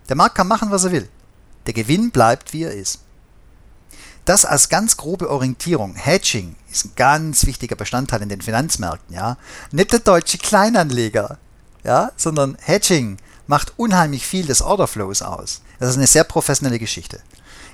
Der 0.09 0.15
Markt 0.15 0.35
kann 0.35 0.47
machen, 0.47 0.71
was 0.71 0.85
er 0.85 0.91
will. 0.91 1.09
Der 1.65 1.73
Gewinn 1.73 2.11
bleibt, 2.11 2.53
wie 2.53 2.63
er 2.63 2.73
ist. 2.73 3.01
Das 4.25 4.45
als 4.45 4.69
ganz 4.69 4.97
grobe 4.97 5.29
Orientierung. 5.29 5.95
Hedging 5.95 6.55
ist 6.69 6.85
ein 6.85 6.91
ganz 6.95 7.45
wichtiger 7.45 7.75
Bestandteil 7.75 8.21
in 8.21 8.29
den 8.29 8.41
Finanzmärkten, 8.41 9.15
ja. 9.15 9.37
Nicht 9.71 9.93
der 9.93 9.99
deutsche 9.99 10.37
Kleinanleger, 10.37 11.37
ja, 11.83 12.11
sondern 12.17 12.57
Hedging 12.59 13.17
macht 13.47 13.73
unheimlich 13.77 14.27
viel 14.27 14.45
des 14.45 14.61
Orderflows 14.61 15.21
aus. 15.21 15.61
Das 15.79 15.91
ist 15.91 15.97
eine 15.97 16.07
sehr 16.07 16.25
professionelle 16.25 16.79
Geschichte. 16.79 17.21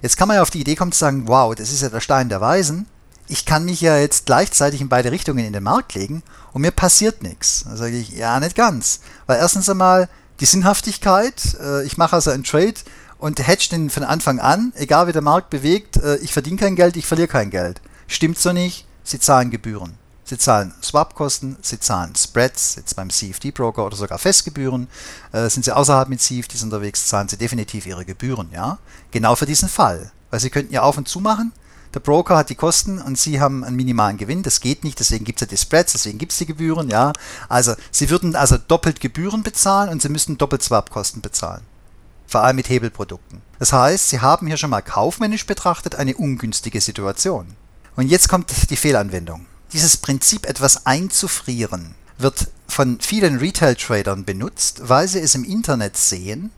Jetzt 0.03 0.17
kann 0.17 0.27
man 0.27 0.35
ja 0.35 0.43
auf 0.43 0.51
die 0.51 0.61
Idee 0.61 0.75
kommen 0.75 0.91
zu 0.91 0.99
sagen, 0.99 1.27
wow, 1.27 1.55
das 1.55 1.71
ist 1.71 1.81
ja 1.81 1.89
der 1.89 2.01
Stein 2.01 2.29
der 2.29 2.41
Weisen. 2.41 2.85
Ich 3.27 3.45
kann 3.45 3.65
mich 3.65 3.81
ja 3.81 3.97
jetzt 3.97 4.25
gleichzeitig 4.25 4.81
in 4.81 4.89
beide 4.89 5.11
Richtungen 5.11 5.45
in 5.45 5.53
den 5.53 5.63
Markt 5.63 5.93
legen 5.93 6.23
und 6.51 6.61
mir 6.61 6.71
passiert 6.71 7.23
nichts. 7.23 7.63
Da 7.65 7.77
sage 7.77 7.97
ich, 7.97 8.09
ja, 8.11 8.39
nicht 8.39 8.55
ganz. 8.55 8.99
Weil 9.27 9.39
erstens 9.39 9.69
einmal 9.69 10.09
die 10.39 10.45
Sinnhaftigkeit, 10.45 11.57
äh, 11.61 11.83
ich 11.83 11.97
mache 11.97 12.15
also 12.15 12.31
einen 12.31 12.43
Trade 12.43 12.75
und 13.17 13.45
hedge 13.45 13.69
den 13.71 13.89
von 13.89 14.03
Anfang 14.03 14.39
an, 14.39 14.73
egal 14.75 15.07
wie 15.07 15.13
der 15.13 15.21
Markt 15.21 15.49
bewegt, 15.49 15.97
äh, 15.97 16.17
ich 16.17 16.33
verdiene 16.33 16.57
kein 16.57 16.75
Geld, 16.75 16.97
ich 16.97 17.05
verliere 17.05 17.29
kein 17.29 17.49
Geld. 17.49 17.81
Stimmt 18.07 18.37
so 18.37 18.51
nicht, 18.51 18.85
Sie 19.03 19.19
zahlen 19.19 19.51
Gebühren. 19.51 19.97
Sie 20.25 20.37
zahlen 20.37 20.73
Swap-Kosten, 20.81 21.57
Sie 21.61 21.79
zahlen 21.79 22.15
Spreads, 22.15 22.75
jetzt 22.75 22.95
beim 22.95 23.09
CFD-Broker 23.09 23.85
oder 23.85 23.95
sogar 23.95 24.17
Festgebühren. 24.17 24.87
Äh, 25.31 25.49
sind 25.49 25.65
Sie 25.65 25.75
außerhalb 25.75 26.09
mit 26.09 26.21
CFDs 26.21 26.63
unterwegs, 26.63 27.07
zahlen 27.07 27.27
Sie 27.27 27.37
definitiv 27.37 27.85
Ihre 27.85 28.05
Gebühren. 28.05 28.49
Ja? 28.51 28.79
Genau 29.11 29.35
für 29.35 29.45
diesen 29.45 29.69
Fall. 29.69 30.11
Weil 30.29 30.39
Sie 30.39 30.49
könnten 30.49 30.73
ja 30.73 30.81
auf 30.81 30.97
und 30.97 31.07
zu 31.07 31.19
machen, 31.19 31.51
der 31.93 31.99
Broker 31.99 32.35
hat 32.35 32.49
die 32.49 32.55
Kosten 32.55 32.99
und 33.01 33.17
Sie 33.17 33.39
haben 33.39 33.63
einen 33.63 33.75
minimalen 33.75 34.17
Gewinn. 34.17 34.43
Das 34.43 34.59
geht 34.59 34.83
nicht, 34.83 34.99
deswegen 34.99 35.25
gibt 35.25 35.41
es 35.41 35.47
ja 35.47 35.47
die 35.47 35.57
Spreads, 35.57 35.93
deswegen 35.93 36.17
gibt 36.17 36.31
es 36.31 36.39
die 36.39 36.45
Gebühren. 36.45 36.89
Ja? 36.89 37.13
Also 37.49 37.75
Sie 37.91 38.09
würden 38.09 38.35
also 38.35 38.57
doppelt 38.57 38.99
Gebühren 38.99 39.43
bezahlen 39.43 39.89
und 39.89 40.01
Sie 40.01 40.09
müssten 40.09 40.37
doppelt 40.37 40.63
Swap-Kosten 40.63 41.21
bezahlen. 41.21 41.61
Vor 42.25 42.43
allem 42.43 42.55
mit 42.55 42.69
Hebelprodukten. 42.69 43.41
Das 43.59 43.73
heißt, 43.73 44.09
Sie 44.09 44.21
haben 44.21 44.47
hier 44.47 44.57
schon 44.57 44.71
mal 44.71 44.81
kaufmännisch 44.81 45.45
betrachtet 45.45 45.95
eine 45.95 46.15
ungünstige 46.15 46.81
Situation. 46.81 47.47
Und 47.95 48.07
jetzt 48.07 48.27
kommt 48.27 48.51
die 48.71 48.75
Fehlanwendung. 48.75 49.45
Dieses 49.71 49.97
Prinzip, 49.97 50.47
etwas 50.47 50.87
einzufrieren, 50.87 51.93
wird 52.17 52.47
von 52.67 52.99
vielen 52.99 53.37
Retail-Tradern 53.37 54.25
benutzt, 54.25 54.81
weil 54.83 55.07
sie 55.07 55.19
es 55.19 55.35
im 55.35 55.43
Internet 55.43 55.97
sehen, 55.97 56.51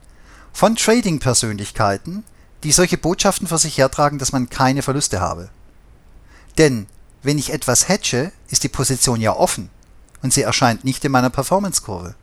von 0.54 0.78
Trading-Persönlichkeiten, 0.78 2.24
die 2.66 2.74
solche 2.74 2.98
Botschaften 2.98 3.48
vor 3.48 3.58
sich 3.58 3.78
hertragen, 3.78 4.20
dass 4.20 4.34
man 4.34 4.50
keine 4.50 4.82
Verluste 4.82 5.22
habe. 5.22 5.50
Denn 6.58 6.88
wenn 7.24 7.38
ich 7.38 7.54
etwas 7.54 7.88
hedge, 7.88 8.32
ist 8.50 8.64
die 8.64 8.70
Position 8.70 9.22
ja 9.22 9.34
offen 9.34 9.70
und 10.22 10.34
sie 10.34 10.42
erscheint 10.42 10.84
nicht 10.84 11.06
in 11.06 11.12
meiner 11.12 11.30
Performance-Kurve. 11.30 12.16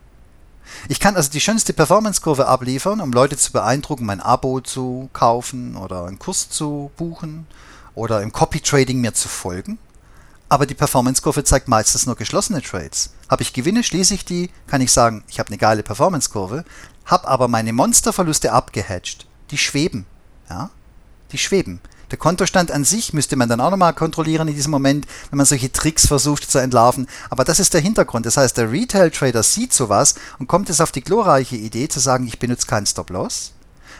Ich 0.88 1.00
kann 1.00 1.16
also 1.16 1.30
die 1.30 1.40
schönste 1.40 1.72
Performance-Kurve 1.72 2.46
abliefern, 2.46 3.00
um 3.00 3.12
Leute 3.12 3.38
zu 3.38 3.52
beeindrucken, 3.52 4.04
mein 4.04 4.20
Abo 4.20 4.60
zu 4.60 5.08
kaufen 5.14 5.76
oder 5.76 6.04
einen 6.04 6.18
Kurs 6.18 6.50
zu 6.50 6.90
buchen 6.96 7.46
oder 7.94 8.20
im 8.20 8.32
Copy-Trading 8.32 9.00
mir 9.00 9.14
zu 9.14 9.28
folgen 9.28 9.78
aber 10.52 10.66
die 10.66 10.74
Performance-Kurve 10.74 11.44
zeigt 11.44 11.66
meistens 11.68 12.04
nur 12.04 12.14
geschlossene 12.14 12.60
Trades. 12.60 13.14
Habe 13.30 13.40
ich 13.40 13.54
Gewinne, 13.54 13.82
schließe 13.82 14.12
ich 14.12 14.26
die, 14.26 14.50
kann 14.66 14.82
ich 14.82 14.92
sagen, 14.92 15.24
ich 15.28 15.38
habe 15.38 15.46
eine 15.46 15.56
geile 15.56 15.82
Performance-Kurve, 15.82 16.66
habe 17.06 17.26
aber 17.26 17.48
meine 17.48 17.72
Monsterverluste 17.72 18.52
abgehatcht. 18.52 19.26
Die 19.50 19.56
schweben. 19.56 20.04
Ja? 20.48 20.70
Die 21.32 21.38
schweben. 21.38 21.80
Der 22.12 22.18
Kontostand 22.18 22.70
an 22.70 22.84
sich 22.84 23.14
müsste 23.14 23.36
man 23.36 23.48
dann 23.48 23.60
auch 23.62 23.70
nochmal 23.70 23.94
kontrollieren 23.94 24.46
in 24.46 24.54
diesem 24.54 24.70
Moment, 24.70 25.06
wenn 25.30 25.38
man 25.38 25.46
solche 25.46 25.72
Tricks 25.72 26.06
versucht 26.06 26.50
zu 26.50 26.58
entlarven. 26.58 27.08
Aber 27.30 27.42
das 27.42 27.58
ist 27.58 27.72
der 27.72 27.80
Hintergrund. 27.80 28.26
Das 28.26 28.36
heißt, 28.36 28.58
der 28.58 28.70
Retail-Trader 28.70 29.42
sieht 29.42 29.72
sowas 29.72 30.14
und 30.38 30.46
kommt 30.46 30.68
es 30.68 30.82
auf 30.82 30.92
die 30.92 31.00
glorreiche 31.00 31.56
Idee 31.56 31.88
zu 31.88 32.00
sagen, 32.00 32.26
ich 32.26 32.38
benutze 32.38 32.66
keinen 32.66 32.84
Stop-Loss. 32.84 33.52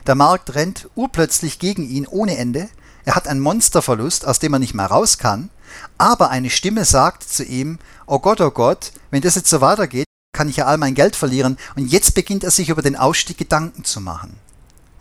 Der 0.07 0.15
Markt 0.15 0.55
rennt 0.55 0.91
urplötzlich 0.95 1.59
gegen 1.59 1.89
ihn 1.89 2.07
ohne 2.07 2.37
Ende. 2.37 2.69
Er 3.07 3.15
hat 3.15 3.29
einen 3.29 3.41
Monsterverlust, 3.41 4.27
aus 4.27 4.39
dem 4.39 4.53
er 4.53 4.59
nicht 4.59 4.75
mehr 4.75 4.87
raus 4.87 5.17
kann. 5.17 5.49
Aber 5.97 6.29
eine 6.29 6.51
Stimme 6.51 6.85
sagt 6.85 7.23
zu 7.23 7.45
ihm, 7.45 7.79
oh 8.07 8.19
Gott, 8.19 8.43
oh 8.43 8.51
Gott, 8.51 8.93
wenn 9.11 9.23
das 9.23 9.37
jetzt 9.37 9.49
so 9.49 9.63
weitergeht, 9.63 10.05
kann 10.35 10.51
ich 10.51 10.57
ja 10.57 10.67
all 10.67 10.77
mein 10.77 10.95
Geld 10.95 11.17
verlieren. 11.17 11.57
Und 11.77 11.87
jetzt 11.87 12.15
beginnt 12.15 12.45
er 12.45 12.51
sich 12.51 12.69
über 12.69 12.83
den 12.83 12.97
Ausstieg 12.97 13.39
Gedanken 13.39 13.85
zu 13.85 14.03
machen. 14.03 14.37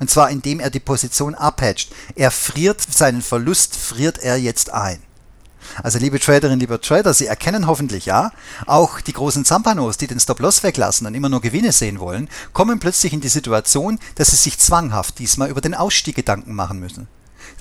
Und 0.02 0.10
zwar 0.10 0.32
indem 0.32 0.60
er 0.60 0.72
die 0.72 0.80
Position 0.80 1.36
abhatcht. 1.36 1.94
Er 2.16 2.32
friert 2.32 2.82
seinen 2.82 3.22
Verlust, 3.22 3.76
friert 3.76 4.18
er 4.18 4.36
jetzt 4.36 4.74
ein. 4.74 5.00
Also 5.84 6.00
liebe 6.00 6.20
Traderinnen, 6.20 6.60
lieber 6.60 6.82
Trader, 6.82 7.14
Sie 7.14 7.28
erkennen 7.28 7.68
hoffentlich 7.68 8.08
ja, 8.08 8.32
auch 8.66 9.00
die 9.00 9.14
großen 9.14 9.46
Zampanos, 9.46 9.98
die 9.98 10.08
den 10.08 10.20
Stop-Loss 10.20 10.64
weglassen 10.64 11.06
und 11.06 11.14
immer 11.14 11.30
nur 11.30 11.40
Gewinne 11.40 11.72
sehen 11.72 12.00
wollen, 12.00 12.30
kommen 12.52 12.80
plötzlich 12.80 13.14
in 13.14 13.22
die 13.22 13.28
Situation, 13.28 14.00
dass 14.16 14.32
sie 14.32 14.38
sich 14.38 14.58
zwanghaft 14.58 15.20
diesmal 15.20 15.52
über 15.52 15.62
den 15.62 15.76
Ausstieg 15.76 16.16
Gedanken 16.16 16.56
machen 16.56 16.80
müssen. 16.80 17.08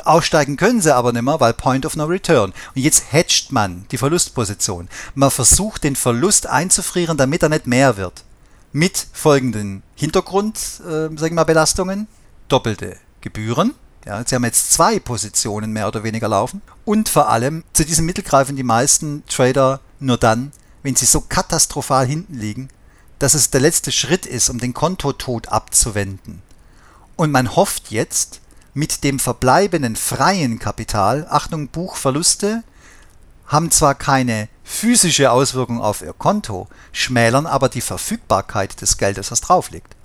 Aussteigen 0.06 0.56
können 0.56 0.80
sie 0.80 0.96
aber 0.96 1.12
nicht 1.12 1.20
mehr, 1.20 1.40
weil 1.40 1.52
Point 1.52 1.84
of 1.84 1.94
No 1.94 2.06
Return. 2.06 2.54
Und 2.74 2.82
jetzt 2.82 3.12
hedgt 3.12 3.52
man 3.52 3.84
die 3.90 3.98
Verlustposition. 3.98 4.88
Man 5.14 5.30
versucht 5.30 5.84
den 5.84 5.94
Verlust 5.94 6.46
einzufrieren, 6.46 7.18
damit 7.18 7.42
er 7.42 7.50
nicht 7.50 7.66
mehr 7.66 7.98
wird. 7.98 8.24
Mit 8.72 9.08
folgenden 9.12 9.82
Hintergrund, 9.94 10.56
äh, 10.86 11.14
sagen 11.18 11.34
wir 11.34 11.44
Belastungen. 11.44 12.08
Doppelte 12.50 12.98
Gebühren. 13.20 13.74
Ja, 14.04 14.22
sie 14.26 14.34
haben 14.34 14.44
jetzt 14.44 14.72
zwei 14.72 14.98
Positionen 14.98 15.72
mehr 15.72 15.88
oder 15.88 16.02
weniger 16.02 16.28
laufen. 16.28 16.62
Und 16.84 17.08
vor 17.08 17.28
allem, 17.28 17.64
zu 17.72 17.84
diesem 17.84 18.06
Mittel 18.06 18.24
greifen 18.24 18.56
die 18.56 18.62
meisten 18.62 19.22
Trader 19.26 19.80
nur 20.00 20.16
dann, 20.16 20.52
wenn 20.82 20.96
sie 20.96 21.06
so 21.06 21.20
katastrophal 21.20 22.06
hinten 22.06 22.34
liegen, 22.34 22.68
dass 23.18 23.34
es 23.34 23.50
der 23.50 23.60
letzte 23.60 23.92
Schritt 23.92 24.26
ist, 24.26 24.48
um 24.48 24.58
den 24.58 24.74
Kontotod 24.74 25.48
abzuwenden. 25.48 26.42
Und 27.16 27.30
man 27.30 27.54
hofft 27.54 27.90
jetzt, 27.90 28.40
mit 28.72 29.04
dem 29.04 29.18
verbleibenden 29.18 29.94
freien 29.94 30.58
Kapital, 30.58 31.26
Achtung, 31.28 31.68
Buchverluste, 31.68 32.64
haben 33.46 33.70
zwar 33.70 33.94
keine 33.94 34.48
physische 34.64 35.30
Auswirkung 35.30 35.80
auf 35.80 36.02
Ihr 36.02 36.14
Konto, 36.14 36.68
schmälern 36.92 37.46
aber 37.46 37.68
die 37.68 37.80
Verfügbarkeit 37.80 38.80
des 38.80 38.96
Geldes, 38.96 39.30
was 39.30 39.40
drauf 39.40 39.70
liegt. 39.70 39.96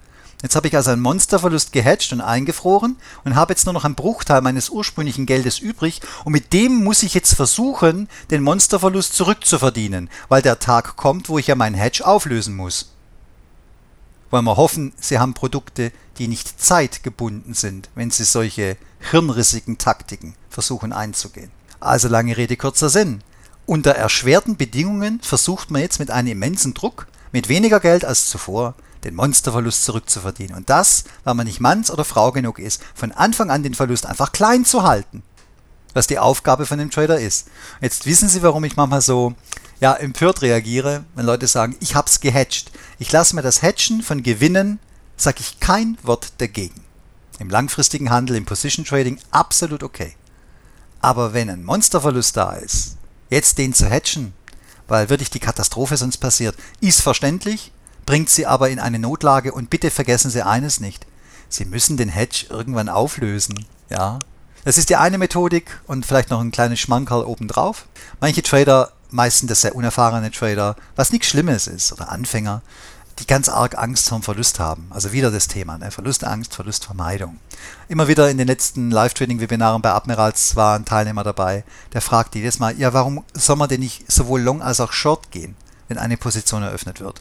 Jetzt 0.42 0.56
habe 0.56 0.68
ich 0.68 0.76
also 0.76 0.92
einen 0.92 1.02
Monsterverlust 1.02 1.72
gehatcht 1.72 2.14
und 2.14 2.22
eingefroren 2.22 2.98
und 3.24 3.36
habe 3.36 3.54
jetzt 3.54 3.66
nur 3.66 3.74
noch 3.74 3.86
einen 3.86 3.96
Bruchteil 3.96 4.42
meines 4.42 4.70
ursprünglichen 4.70 5.26
Geldes 5.26 5.60
übrig 5.60 6.02
und 6.24 6.34
mit 6.34 6.54
dem 6.54 6.84
muss 6.84 7.04
ich 7.04 7.14
jetzt 7.14 7.34
versuchen, 7.34 8.10
den 8.32 8.44
Monsterverlust 8.44 9.16
zurückzuverdienen, 9.16 10.10
weil 10.30 10.42
der 10.42 10.60
Tag 10.60 10.98
kommt, 10.98 11.30
wo 11.30 11.40
ich 11.40 11.48
ja 11.48 11.56
meinen 11.56 11.76
Hedge 11.76 12.06
auflösen 12.06 12.56
muss 12.56 12.96
wollen 14.36 14.46
wir 14.46 14.58
hoffen, 14.58 14.92
Sie 15.00 15.18
haben 15.18 15.34
Produkte, 15.34 15.94
die 16.18 16.28
nicht 16.28 16.62
zeitgebunden 16.62 17.54
sind, 17.54 17.90
wenn 17.96 18.12
Sie 18.12 18.26
solche 18.26 18.76
hirnrissigen 19.00 19.78
Taktiken 19.78 20.36
versuchen 20.50 20.92
einzugehen. 20.92 21.52
Also 21.80 22.10
lange 22.10 22.36
Rede, 22.36 22.58
kurzer 22.58 22.90
Sinn. 22.90 23.22
Unter 23.66 23.92
erschwerten 23.92 24.58
Bedingungen 24.58 25.22
versucht 25.22 25.72
man 25.72 25.82
jetzt 25.82 26.00
mit 26.00 26.12
einem 26.12 26.34
immensen 26.34 26.74
Druck, 26.74 27.08
mit 27.32 27.48
weniger 27.48 27.80
Geld 27.80 28.04
als 28.04 28.30
zuvor, 28.30 28.76
den 29.06 29.16
Monsterverlust 29.16 29.86
zurückzuverdienen. 29.86 30.56
Und 30.56 30.70
das, 30.70 31.06
weil 31.24 31.36
man 31.36 31.48
nicht 31.48 31.62
Manns 31.62 31.90
oder 31.90 32.04
Frau 32.04 32.32
genug 32.32 32.60
ist, 32.60 32.82
von 32.94 33.12
Anfang 33.14 33.50
an 33.52 33.64
den 33.64 33.76
Verlust 33.76 34.06
einfach 34.06 34.32
klein 34.34 34.66
zu 34.66 34.84
halten. 34.84 35.24
was 35.94 36.08
die 36.08 36.20
Aufgabe 36.20 36.66
von 36.66 36.78
dem 36.78 36.92
Trader 36.92 37.22
ist. 37.22 37.48
Jetzt 37.80 38.06
wissen 38.06 38.28
Sie, 38.28 38.44
warum 38.44 38.66
ich 38.66 38.76
manchmal 38.76 39.00
so 39.00 39.34
ja, 39.80 39.94
empört 39.94 40.42
reagiere, 40.42 41.06
wenn 41.16 41.26
Leute 41.26 41.48
sagen, 41.48 41.78
ich 41.80 41.96
hab's 41.96 42.20
gehatcht. 42.20 42.72
Ich 43.00 43.14
lasse 43.14 43.34
mir 43.34 43.42
das 43.42 43.62
Hatchen 43.62 44.02
von 44.02 44.22
Gewinnen, 44.22 44.80
sage 45.16 45.38
ich 45.40 45.62
kein 45.62 45.98
Wort 46.04 46.34
dagegen. 46.40 46.84
Im 47.40 47.50
langfristigen 47.50 48.10
Handel, 48.10 48.36
im 48.36 48.44
Position 48.44 48.84
Trading 48.84 49.20
absolut 49.32 49.84
okay. 49.84 50.18
Aber 51.00 51.34
wenn 51.34 51.50
ein 51.50 51.64
Monsterverlust 51.64 52.36
da 52.36 52.54
ist, 52.54 52.98
jetzt 53.30 53.58
den 53.58 53.74
zu 53.74 53.90
hatchen, 53.90 54.34
weil 54.88 55.10
wirklich 55.10 55.30
die 55.30 55.40
Katastrophe 55.40 55.96
sonst 55.96 56.18
passiert, 56.18 56.58
ist 56.82 57.02
verständlich, 57.02 57.72
bringt 58.06 58.30
sie 58.30 58.46
aber 58.46 58.70
in 58.70 58.80
eine 58.80 59.00
Notlage 59.00 59.52
und 59.52 59.70
bitte 59.70 59.92
vergessen 59.92 60.30
Sie 60.32 60.46
eines 60.46 60.80
nicht. 60.80 61.06
Sie 61.50 61.66
müssen 61.66 61.98
den 61.98 62.10
Hedge 62.10 62.46
irgendwann 62.50 62.90
auflösen. 62.90 63.66
Ja, 63.90 64.20
das 64.64 64.78
ist 64.78 64.90
die 64.90 64.96
eine 64.96 65.18
Methodik 65.18 65.80
und 65.86 66.06
vielleicht 66.06 66.32
noch 66.32 66.42
ein 66.42 66.52
kleines 66.52 66.80
Schmankerl 66.80 67.24
obendrauf. 67.24 67.86
Manche 68.20 68.42
Trader, 68.42 68.92
meistens 69.12 69.50
das 69.50 69.62
sehr 69.62 69.76
unerfahrene 69.76 70.32
Trader, 70.32 70.76
was 70.96 71.12
nichts 71.12 71.28
Schlimmes 71.28 71.68
ist, 71.68 71.94
oder 71.94 72.12
Anfänger, 72.12 72.64
die 73.20 73.28
ganz 73.28 73.48
arg 73.48 73.78
Angst 73.78 74.10
vor 74.10 74.20
dem 74.20 74.24
Verlust 74.24 74.60
haben. 74.60 74.88
Also 74.90 75.12
wieder 75.12 75.32
das 75.32 75.48
Thema, 75.48 75.78
ne? 75.78 75.92
Verlustangst, 75.92 76.54
Verlustvermeidung. 76.54 77.38
Immer 77.88 78.08
wieder 78.08 78.30
in 78.30 78.38
den 78.38 78.48
letzten 78.48 78.92
Live-Trading-Webinaren 78.92 79.82
bei 79.82 79.94
Admirals 79.94 80.56
war 80.56 80.76
ein 80.76 80.86
Teilnehmer 80.86 81.24
dabei, 81.24 81.64
der 81.94 82.02
fragt 82.02 82.36
jedes 82.36 82.60
Mal, 82.60 82.78
ja, 82.78 82.92
warum 82.94 83.24
soll 83.34 83.56
man 83.56 83.70
denn 83.70 83.80
nicht 83.82 84.12
sowohl 84.12 84.42
Long 84.42 84.62
als 84.62 84.80
auch 84.80 84.92
Short 84.92 85.32
gehen, 85.32 85.56
wenn 85.88 85.98
eine 85.98 86.18
Position 86.18 86.64
eröffnet 86.64 87.00
wird? 87.00 87.20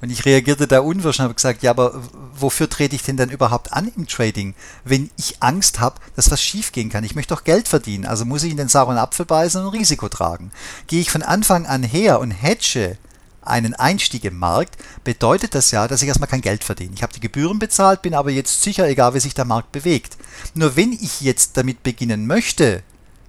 Und 0.00 0.10
ich 0.10 0.24
reagierte 0.24 0.66
da 0.66 0.80
unwirsch 0.80 1.20
und 1.20 1.24
habe 1.24 1.34
gesagt, 1.34 1.62
ja, 1.62 1.70
aber 1.70 2.02
wofür 2.34 2.68
trete 2.68 2.96
ich 2.96 3.02
denn 3.02 3.16
dann 3.16 3.30
überhaupt 3.30 3.72
an 3.72 3.90
im 3.96 4.06
Trading, 4.06 4.54
wenn 4.84 5.10
ich 5.16 5.42
Angst 5.42 5.80
habe, 5.80 6.00
dass 6.16 6.30
was 6.30 6.42
schiefgehen 6.42 6.90
kann? 6.90 7.04
Ich 7.04 7.14
möchte 7.14 7.34
doch 7.34 7.44
Geld 7.44 7.68
verdienen, 7.68 8.06
also 8.06 8.24
muss 8.24 8.42
ich 8.42 8.50
in 8.50 8.56
den 8.56 8.68
sauren 8.68 8.98
Apfel 8.98 9.26
beißen 9.26 9.64
und 9.64 9.72
Risiko 9.72 10.08
tragen. 10.08 10.50
Gehe 10.86 11.00
ich 11.00 11.10
von 11.10 11.22
Anfang 11.22 11.66
an 11.66 11.82
her 11.82 12.18
und 12.20 12.32
hedge 12.32 12.98
einen 13.44 13.74
Einstieg 13.74 14.24
im 14.24 14.38
Markt, 14.38 14.76
bedeutet 15.04 15.54
das 15.54 15.70
ja, 15.70 15.88
dass 15.88 16.02
ich 16.02 16.08
erstmal 16.08 16.28
kein 16.28 16.40
Geld 16.40 16.64
verdiene. 16.64 16.94
Ich 16.94 17.02
habe 17.02 17.12
die 17.12 17.20
Gebühren 17.20 17.58
bezahlt, 17.58 18.02
bin 18.02 18.14
aber 18.14 18.30
jetzt 18.30 18.62
sicher, 18.62 18.88
egal 18.88 19.14
wie 19.14 19.20
sich 19.20 19.34
der 19.34 19.44
Markt 19.44 19.72
bewegt. 19.72 20.16
Nur 20.54 20.76
wenn 20.76 20.92
ich 20.92 21.20
jetzt 21.20 21.56
damit 21.56 21.82
beginnen 21.82 22.26
möchte, 22.26 22.82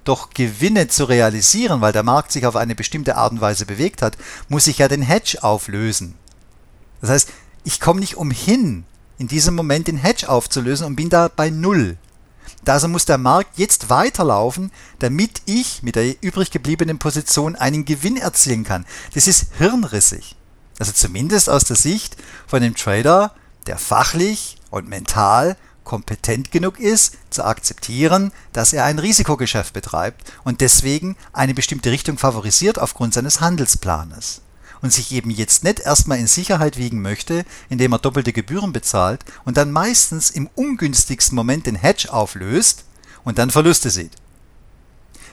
doch 0.03 0.29
Gewinne 0.31 0.87
zu 0.87 1.05
realisieren, 1.05 1.81
weil 1.81 1.93
der 1.93 2.03
Markt 2.03 2.31
sich 2.31 2.45
auf 2.45 2.55
eine 2.55 2.75
bestimmte 2.75 3.15
Art 3.15 3.31
und 3.31 3.41
Weise 3.41 3.65
bewegt 3.65 4.01
hat, 4.01 4.17
muss 4.49 4.67
ich 4.67 4.79
ja 4.79 4.87
den 4.87 5.01
Hedge 5.01 5.37
auflösen. 5.41 6.15
Das 7.01 7.09
heißt, 7.09 7.29
ich 7.63 7.79
komme 7.79 7.99
nicht 7.99 8.17
umhin, 8.17 8.85
in 9.17 9.27
diesem 9.27 9.55
Moment 9.55 9.87
den 9.87 9.97
Hedge 9.97 10.29
aufzulösen 10.29 10.85
und 10.87 10.95
bin 10.95 11.09
da 11.09 11.29
bei 11.33 11.49
Null. 11.49 11.97
Also 12.65 12.87
muss 12.87 13.05
der 13.05 13.17
Markt 13.17 13.57
jetzt 13.57 13.89
weiterlaufen, 13.89 14.71
damit 14.99 15.41
ich 15.45 15.83
mit 15.83 15.95
der 15.95 16.21
übrig 16.23 16.51
gebliebenen 16.51 16.97
Position 16.97 17.55
einen 17.55 17.85
Gewinn 17.85 18.17
erzielen 18.17 18.63
kann. 18.63 18.85
Das 19.13 19.27
ist 19.27 19.47
hirnrissig. 19.57 20.35
Also 20.79 20.91
zumindest 20.91 21.49
aus 21.49 21.65
der 21.65 21.75
Sicht 21.75 22.17
von 22.47 22.61
dem 22.61 22.75
Trader, 22.75 23.33
der 23.67 23.77
fachlich 23.77 24.57
und 24.69 24.87
mental 24.87 25.57
kompetent 25.83 26.51
genug 26.51 26.79
ist, 26.79 27.17
zu 27.29 27.43
akzeptieren, 27.43 28.31
dass 28.51 28.73
er 28.73 28.85
ein 28.85 28.99
Risikogeschäft 28.99 29.73
betreibt 29.73 30.31
und 30.43 30.61
deswegen 30.61 31.15
eine 31.31 31.53
bestimmte 31.53 31.91
Richtung 31.91 32.17
favorisiert 32.17 32.79
aufgrund 32.79 33.13
seines 33.13 33.41
Handelsplanes 33.41 34.41
und 34.81 34.91
sich 34.91 35.11
eben 35.13 35.29
jetzt 35.29 35.63
nicht 35.63 35.79
erstmal 35.79 36.19
in 36.19 36.27
Sicherheit 36.27 36.77
wiegen 36.77 37.01
möchte, 37.01 37.45
indem 37.69 37.93
er 37.93 37.99
doppelte 37.99 38.33
Gebühren 38.33 38.73
bezahlt 38.73 39.23
und 39.45 39.57
dann 39.57 39.71
meistens 39.71 40.29
im 40.29 40.49
ungünstigsten 40.55 41.35
Moment 41.35 41.65
den 41.65 41.75
Hedge 41.75 42.11
auflöst 42.11 42.83
und 43.23 43.37
dann 43.37 43.49
Verluste 43.49 43.89
sieht. 43.89 44.11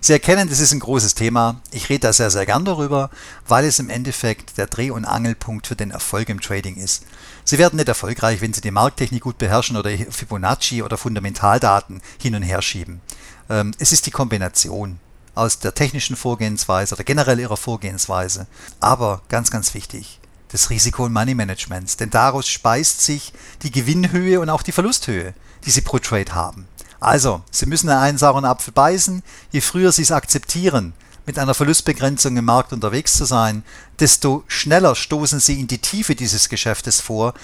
Sie 0.02 0.14
erkennen, 0.14 0.48
das 0.48 0.60
ist 0.60 0.72
ein 0.72 0.80
großes 0.80 1.14
Thema. 1.14 1.60
Ich 1.72 1.90
rede 1.90 2.00
da 2.00 2.12
sehr, 2.14 2.30
sehr 2.30 2.46
gern 2.46 2.64
darüber, 2.64 3.10
weil 3.46 3.66
es 3.66 3.78
im 3.78 3.90
Endeffekt 3.90 4.56
der 4.56 4.66
Dreh- 4.66 4.90
und 4.90 5.04
Angelpunkt 5.04 5.66
für 5.66 5.76
den 5.76 5.90
Erfolg 5.90 6.30
im 6.30 6.40
Trading 6.40 6.76
ist. 6.76 7.04
Sie 7.50 7.58
werden 7.58 7.78
nicht 7.78 7.88
erfolgreich, 7.88 8.40
wenn 8.40 8.52
Sie 8.52 8.60
die 8.60 8.70
Markttechnik 8.70 9.24
gut 9.24 9.36
beherrschen 9.36 9.76
oder 9.76 9.90
Fibonacci 9.90 10.84
oder 10.84 10.96
Fundamentaldaten 10.96 12.00
hin 12.22 12.36
und 12.36 12.42
her 12.42 12.62
schieben. 12.62 13.00
Ähm, 13.48 13.72
es 13.80 13.90
ist 13.90 14.06
die 14.06 14.12
Kombination 14.12 15.00
aus 15.34 15.58
der 15.58 15.74
technischen 15.74 16.14
Vorgehensweise 16.14 16.94
oder 16.94 17.02
generell 17.02 17.40
ihrer 17.40 17.56
Vorgehensweise. 17.56 18.46
Aber 18.78 19.22
ganz, 19.28 19.50
ganz 19.50 19.74
wichtig, 19.74 20.20
das 20.52 20.70
Risiko- 20.70 21.06
und 21.06 21.12
Money-Managements, 21.12 21.96
denn 21.96 22.10
daraus 22.10 22.46
speist 22.46 23.00
sich 23.00 23.32
die 23.62 23.72
Gewinnhöhe 23.72 24.38
und 24.38 24.48
auch 24.48 24.62
die 24.62 24.70
Verlusthöhe, 24.70 25.34
die 25.64 25.72
Sie 25.72 25.80
pro 25.80 25.98
Trade 25.98 26.32
haben. 26.32 26.68
Also, 27.00 27.42
Sie 27.50 27.66
müssen 27.66 27.88
einen 27.88 28.18
sauren 28.18 28.44
Apfel 28.44 28.72
beißen. 28.72 29.24
Je 29.50 29.60
früher 29.60 29.90
Sie 29.90 30.02
es 30.02 30.12
akzeptieren, 30.12 30.92
mit 31.26 31.38
einer 31.38 31.54
Verlustbegrenzung 31.54 32.36
im 32.36 32.44
Markt 32.44 32.72
unterwegs 32.72 33.16
zu 33.16 33.24
sein, 33.24 33.62
desto 33.98 34.44
schneller 34.46 34.94
stoßen 34.94 35.40
Sie 35.40 35.60
in 35.60 35.66
die 35.66 35.78
Tiefe 35.78 36.14
dieses 36.14 36.48
Geschäftes 36.48 37.00
vor, 37.00 37.34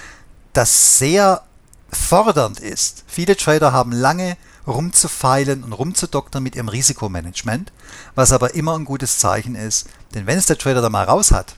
das 0.53 0.99
sehr 0.99 1.43
fordernd 1.91 2.61
ist. 2.61 3.05
Viele 3.07 3.37
Trader 3.37 3.73
haben 3.73 3.93
lange 3.93 4.37
rumzufeilen 4.67 5.62
und 5.62 5.73
rumzudoktern 5.73 6.43
mit 6.43 6.57
ihrem 6.57 6.69
Risikomanagement, 6.69 7.73
was 8.15 8.33
aber 8.33 8.55
immer 8.55 8.77
ein 8.77 8.85
gutes 8.85 9.19
Zeichen 9.19 9.55
ist, 9.55 9.87
denn 10.15 10.27
wenn 10.27 10.39
es 10.39 10.47
der 10.47 10.59
Trader 10.59 10.83
da 10.83 10.91
mal 10.91 11.05
raus 11.05 11.31
hat, 11.31 11.57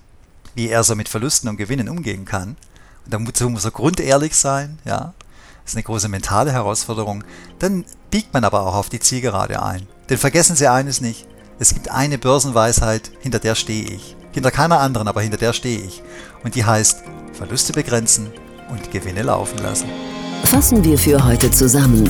wie 0.54 0.68
er 0.68 0.84
so 0.84 0.94
mit 0.94 1.08
Verlusten 1.08 1.48
und 1.48 1.56
Gewinnen 1.56 1.88
umgehen 1.88 2.24
kann, 2.24 2.56
und 3.10 3.28
dazu 3.28 3.48
muss 3.48 3.64
er 3.64 3.70
grundehrlich 3.70 4.36
sein, 4.36 4.78
ja, 4.84 5.14
das 5.64 5.72
ist 5.72 5.76
eine 5.76 5.84
große 5.84 6.08
mentale 6.08 6.52
Herausforderung, 6.52 7.24
dann 7.58 7.84
biegt 8.10 8.34
man 8.34 8.44
aber 8.44 8.62
auch 8.62 8.74
auf 8.74 8.88
die 8.88 9.00
Zielgerade 9.00 9.62
ein. 9.62 9.86
Denn 10.08 10.18
vergessen 10.18 10.56
Sie 10.56 10.66
eines 10.66 11.00
nicht, 11.00 11.26
es 11.58 11.74
gibt 11.74 11.90
eine 11.90 12.18
Börsenweisheit, 12.18 13.10
hinter 13.20 13.40
der 13.40 13.54
stehe 13.54 13.84
ich. 13.84 14.16
Hinter 14.32 14.50
keiner 14.50 14.80
anderen, 14.80 15.08
aber 15.08 15.22
hinter 15.22 15.38
der 15.38 15.52
stehe 15.52 15.80
ich. 15.80 16.02
Und 16.44 16.54
die 16.54 16.64
heißt, 16.64 17.02
Verluste 17.32 17.72
begrenzen 17.72 18.28
und 18.70 18.90
Gewinne 18.92 19.22
laufen 19.22 19.58
lassen. 19.58 19.88
Fassen 20.44 20.84
wir 20.84 20.96
für 20.96 21.24
heute 21.24 21.50
zusammen. 21.50 22.08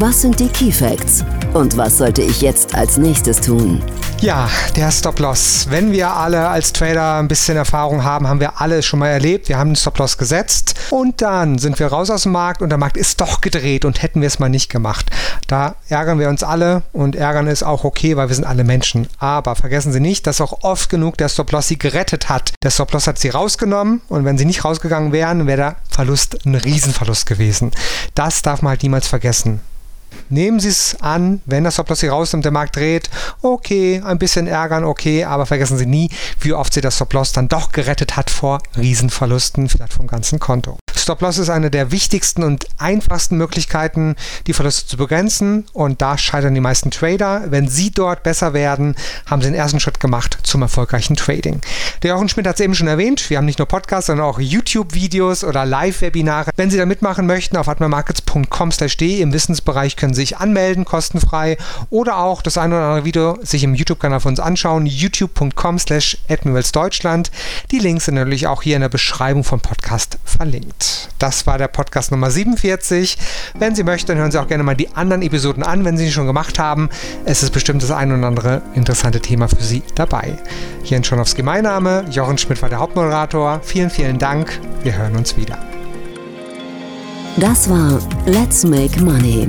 Was 0.00 0.20
sind 0.20 0.38
die 0.38 0.46
Key 0.46 0.70
Facts? 0.70 1.24
Und 1.54 1.76
was 1.76 1.98
sollte 1.98 2.22
ich 2.22 2.40
jetzt 2.40 2.72
als 2.72 2.98
nächstes 2.98 3.40
tun? 3.40 3.82
Ja, 4.20 4.48
der 4.76 4.92
Stop-Loss. 4.92 5.66
Wenn 5.70 5.90
wir 5.90 6.12
alle 6.12 6.46
als 6.46 6.72
Trader 6.72 7.16
ein 7.16 7.26
bisschen 7.26 7.56
Erfahrung 7.56 8.04
haben, 8.04 8.28
haben 8.28 8.38
wir 8.38 8.60
alle 8.60 8.84
schon 8.84 9.00
mal 9.00 9.08
erlebt. 9.08 9.48
Wir 9.48 9.58
haben 9.58 9.70
den 9.70 9.76
Stop-Loss 9.76 10.16
gesetzt 10.16 10.76
und 10.90 11.20
dann 11.20 11.58
sind 11.58 11.80
wir 11.80 11.88
raus 11.88 12.10
aus 12.10 12.22
dem 12.22 12.30
Markt 12.30 12.62
und 12.62 12.68
der 12.68 12.78
Markt 12.78 12.96
ist 12.96 13.20
doch 13.20 13.40
gedreht 13.40 13.84
und 13.84 14.00
hätten 14.00 14.20
wir 14.20 14.28
es 14.28 14.38
mal 14.38 14.48
nicht 14.48 14.70
gemacht. 14.70 15.10
Da 15.48 15.74
ärgern 15.88 16.20
wir 16.20 16.28
uns 16.28 16.44
alle 16.44 16.82
und 16.92 17.16
ärgern 17.16 17.48
ist 17.48 17.64
auch 17.64 17.82
okay, 17.82 18.16
weil 18.16 18.28
wir 18.28 18.36
sind 18.36 18.44
alle 18.44 18.62
Menschen. 18.62 19.08
Aber 19.18 19.56
vergessen 19.56 19.92
Sie 19.92 19.98
nicht, 19.98 20.28
dass 20.28 20.40
auch 20.40 20.62
oft 20.62 20.90
genug 20.90 21.18
der 21.18 21.28
Stop-Loss 21.28 21.66
Sie 21.66 21.78
gerettet 21.78 22.28
hat. 22.28 22.52
Der 22.62 22.70
Stop-Loss 22.70 23.08
hat 23.08 23.18
Sie 23.18 23.30
rausgenommen 23.30 24.00
und 24.08 24.24
wenn 24.24 24.38
Sie 24.38 24.44
nicht 24.44 24.64
rausgegangen 24.64 25.10
wären, 25.10 25.48
wäre 25.48 25.56
der 25.56 25.76
Verlust 25.90 26.46
ein 26.46 26.54
Riesenverlust 26.54 27.26
gewesen. 27.26 27.72
Das 28.14 28.42
darf 28.42 28.62
man 28.62 28.70
halt 28.70 28.84
niemals 28.84 29.08
vergessen. 29.08 29.60
Nehmen 30.30 30.60
Sie 30.60 30.68
es 30.68 30.96
an, 31.00 31.40
wenn 31.46 31.64
das 31.64 31.74
Stop-Loss 31.74 32.04
rausnimmt, 32.04 32.44
der 32.44 32.52
Markt 32.52 32.76
dreht, 32.76 33.08
okay, 33.42 34.02
ein 34.04 34.18
bisschen 34.18 34.46
ärgern, 34.46 34.84
okay, 34.84 35.24
aber 35.24 35.46
vergessen 35.46 35.78
Sie 35.78 35.86
nie, 35.86 36.10
wie 36.40 36.52
oft 36.52 36.72
Sie 36.74 36.80
das 36.80 36.96
Stop-Loss 36.96 37.32
dann 37.32 37.48
doch 37.48 37.72
gerettet 37.72 38.16
hat 38.16 38.30
vor 38.30 38.60
Riesenverlusten, 38.76 39.68
vielleicht 39.68 39.94
vom 39.94 40.06
ganzen 40.06 40.38
Konto. 40.38 40.78
Stop-Loss 41.08 41.38
ist 41.38 41.48
eine 41.48 41.70
der 41.70 41.90
wichtigsten 41.90 42.42
und 42.42 42.66
einfachsten 42.76 43.38
Möglichkeiten, 43.38 44.14
die 44.46 44.52
Verluste 44.52 44.86
zu 44.86 44.98
begrenzen 44.98 45.64
und 45.72 46.02
da 46.02 46.18
scheitern 46.18 46.52
die 46.54 46.60
meisten 46.60 46.90
Trader. 46.90 47.44
Wenn 47.46 47.66
Sie 47.66 47.90
dort 47.90 48.22
besser 48.22 48.52
werden, 48.52 48.94
haben 49.24 49.40
Sie 49.40 49.48
den 49.48 49.54
ersten 49.54 49.80
Schritt 49.80 50.00
gemacht 50.00 50.36
zum 50.42 50.60
erfolgreichen 50.60 51.16
Trading. 51.16 51.62
Der 52.02 52.10
Jochen 52.10 52.28
Schmidt 52.28 52.46
hat 52.46 52.56
es 52.56 52.60
eben 52.60 52.74
schon 52.74 52.88
erwähnt, 52.88 53.30
wir 53.30 53.38
haben 53.38 53.46
nicht 53.46 53.58
nur 53.58 53.66
Podcasts, 53.66 54.08
sondern 54.08 54.26
auch 54.26 54.38
YouTube-Videos 54.38 55.44
oder 55.44 55.64
Live-Webinare. 55.64 56.50
Wenn 56.56 56.68
Sie 56.68 56.76
da 56.76 56.84
mitmachen 56.84 57.26
möchten, 57.26 57.56
auf 57.56 57.68
atmermarkets.com/de 57.68 59.22
im 59.22 59.32
Wissensbereich 59.32 59.96
können 59.98 60.14
sich 60.14 60.38
anmelden, 60.38 60.86
kostenfrei 60.86 61.58
oder 61.90 62.16
auch 62.18 62.40
das 62.40 62.56
eine 62.56 62.76
oder 62.76 62.86
andere 62.86 63.04
Video 63.04 63.36
sich 63.42 63.64
im 63.64 63.74
YouTube-Kanal 63.74 64.20
von 64.20 64.32
uns 64.32 64.40
anschauen, 64.40 64.86
youtube.com/admiralsdeutschland. 64.86 67.30
Die 67.70 67.78
Links 67.78 68.06
sind 68.06 68.14
natürlich 68.14 68.46
auch 68.46 68.62
hier 68.62 68.76
in 68.76 68.82
der 68.82 68.88
Beschreibung 68.88 69.44
vom 69.44 69.60
Podcast 69.60 70.18
verlinkt. 70.24 71.10
Das 71.18 71.46
war 71.46 71.58
der 71.58 71.68
Podcast 71.68 72.10
Nummer 72.10 72.30
47. 72.30 73.18
Wenn 73.58 73.74
Sie 73.74 73.84
möchten, 73.84 74.16
hören 74.16 74.30
Sie 74.30 74.40
auch 74.40 74.48
gerne 74.48 74.62
mal 74.62 74.76
die 74.76 74.94
anderen 74.94 75.20
Episoden 75.22 75.62
an, 75.62 75.84
wenn 75.84 75.98
Sie 75.98 76.06
sie 76.06 76.12
schon 76.12 76.26
gemacht 76.26 76.58
haben. 76.58 76.88
Es 77.24 77.42
ist 77.42 77.52
bestimmt 77.52 77.82
das 77.82 77.90
ein 77.90 78.12
oder 78.12 78.26
andere 78.26 78.62
interessante 78.74 79.20
Thema 79.20 79.48
für 79.48 79.62
Sie 79.62 79.82
dabei. 79.94 80.38
In 80.88 81.04
Schonowski 81.04 81.42
mein 81.42 81.64
Name, 81.64 82.04
Jochen 82.10 82.38
Schmidt 82.38 82.62
war 82.62 82.68
der 82.68 82.78
Hauptmoderator. 82.78 83.60
Vielen, 83.62 83.90
vielen 83.90 84.18
Dank. 84.18 84.60
Wir 84.82 84.96
hören 84.96 85.16
uns 85.16 85.36
wieder. 85.36 85.58
Das 87.36 87.68
war 87.70 88.00
Let's 88.26 88.64
Make 88.64 89.00
Money, 89.00 89.48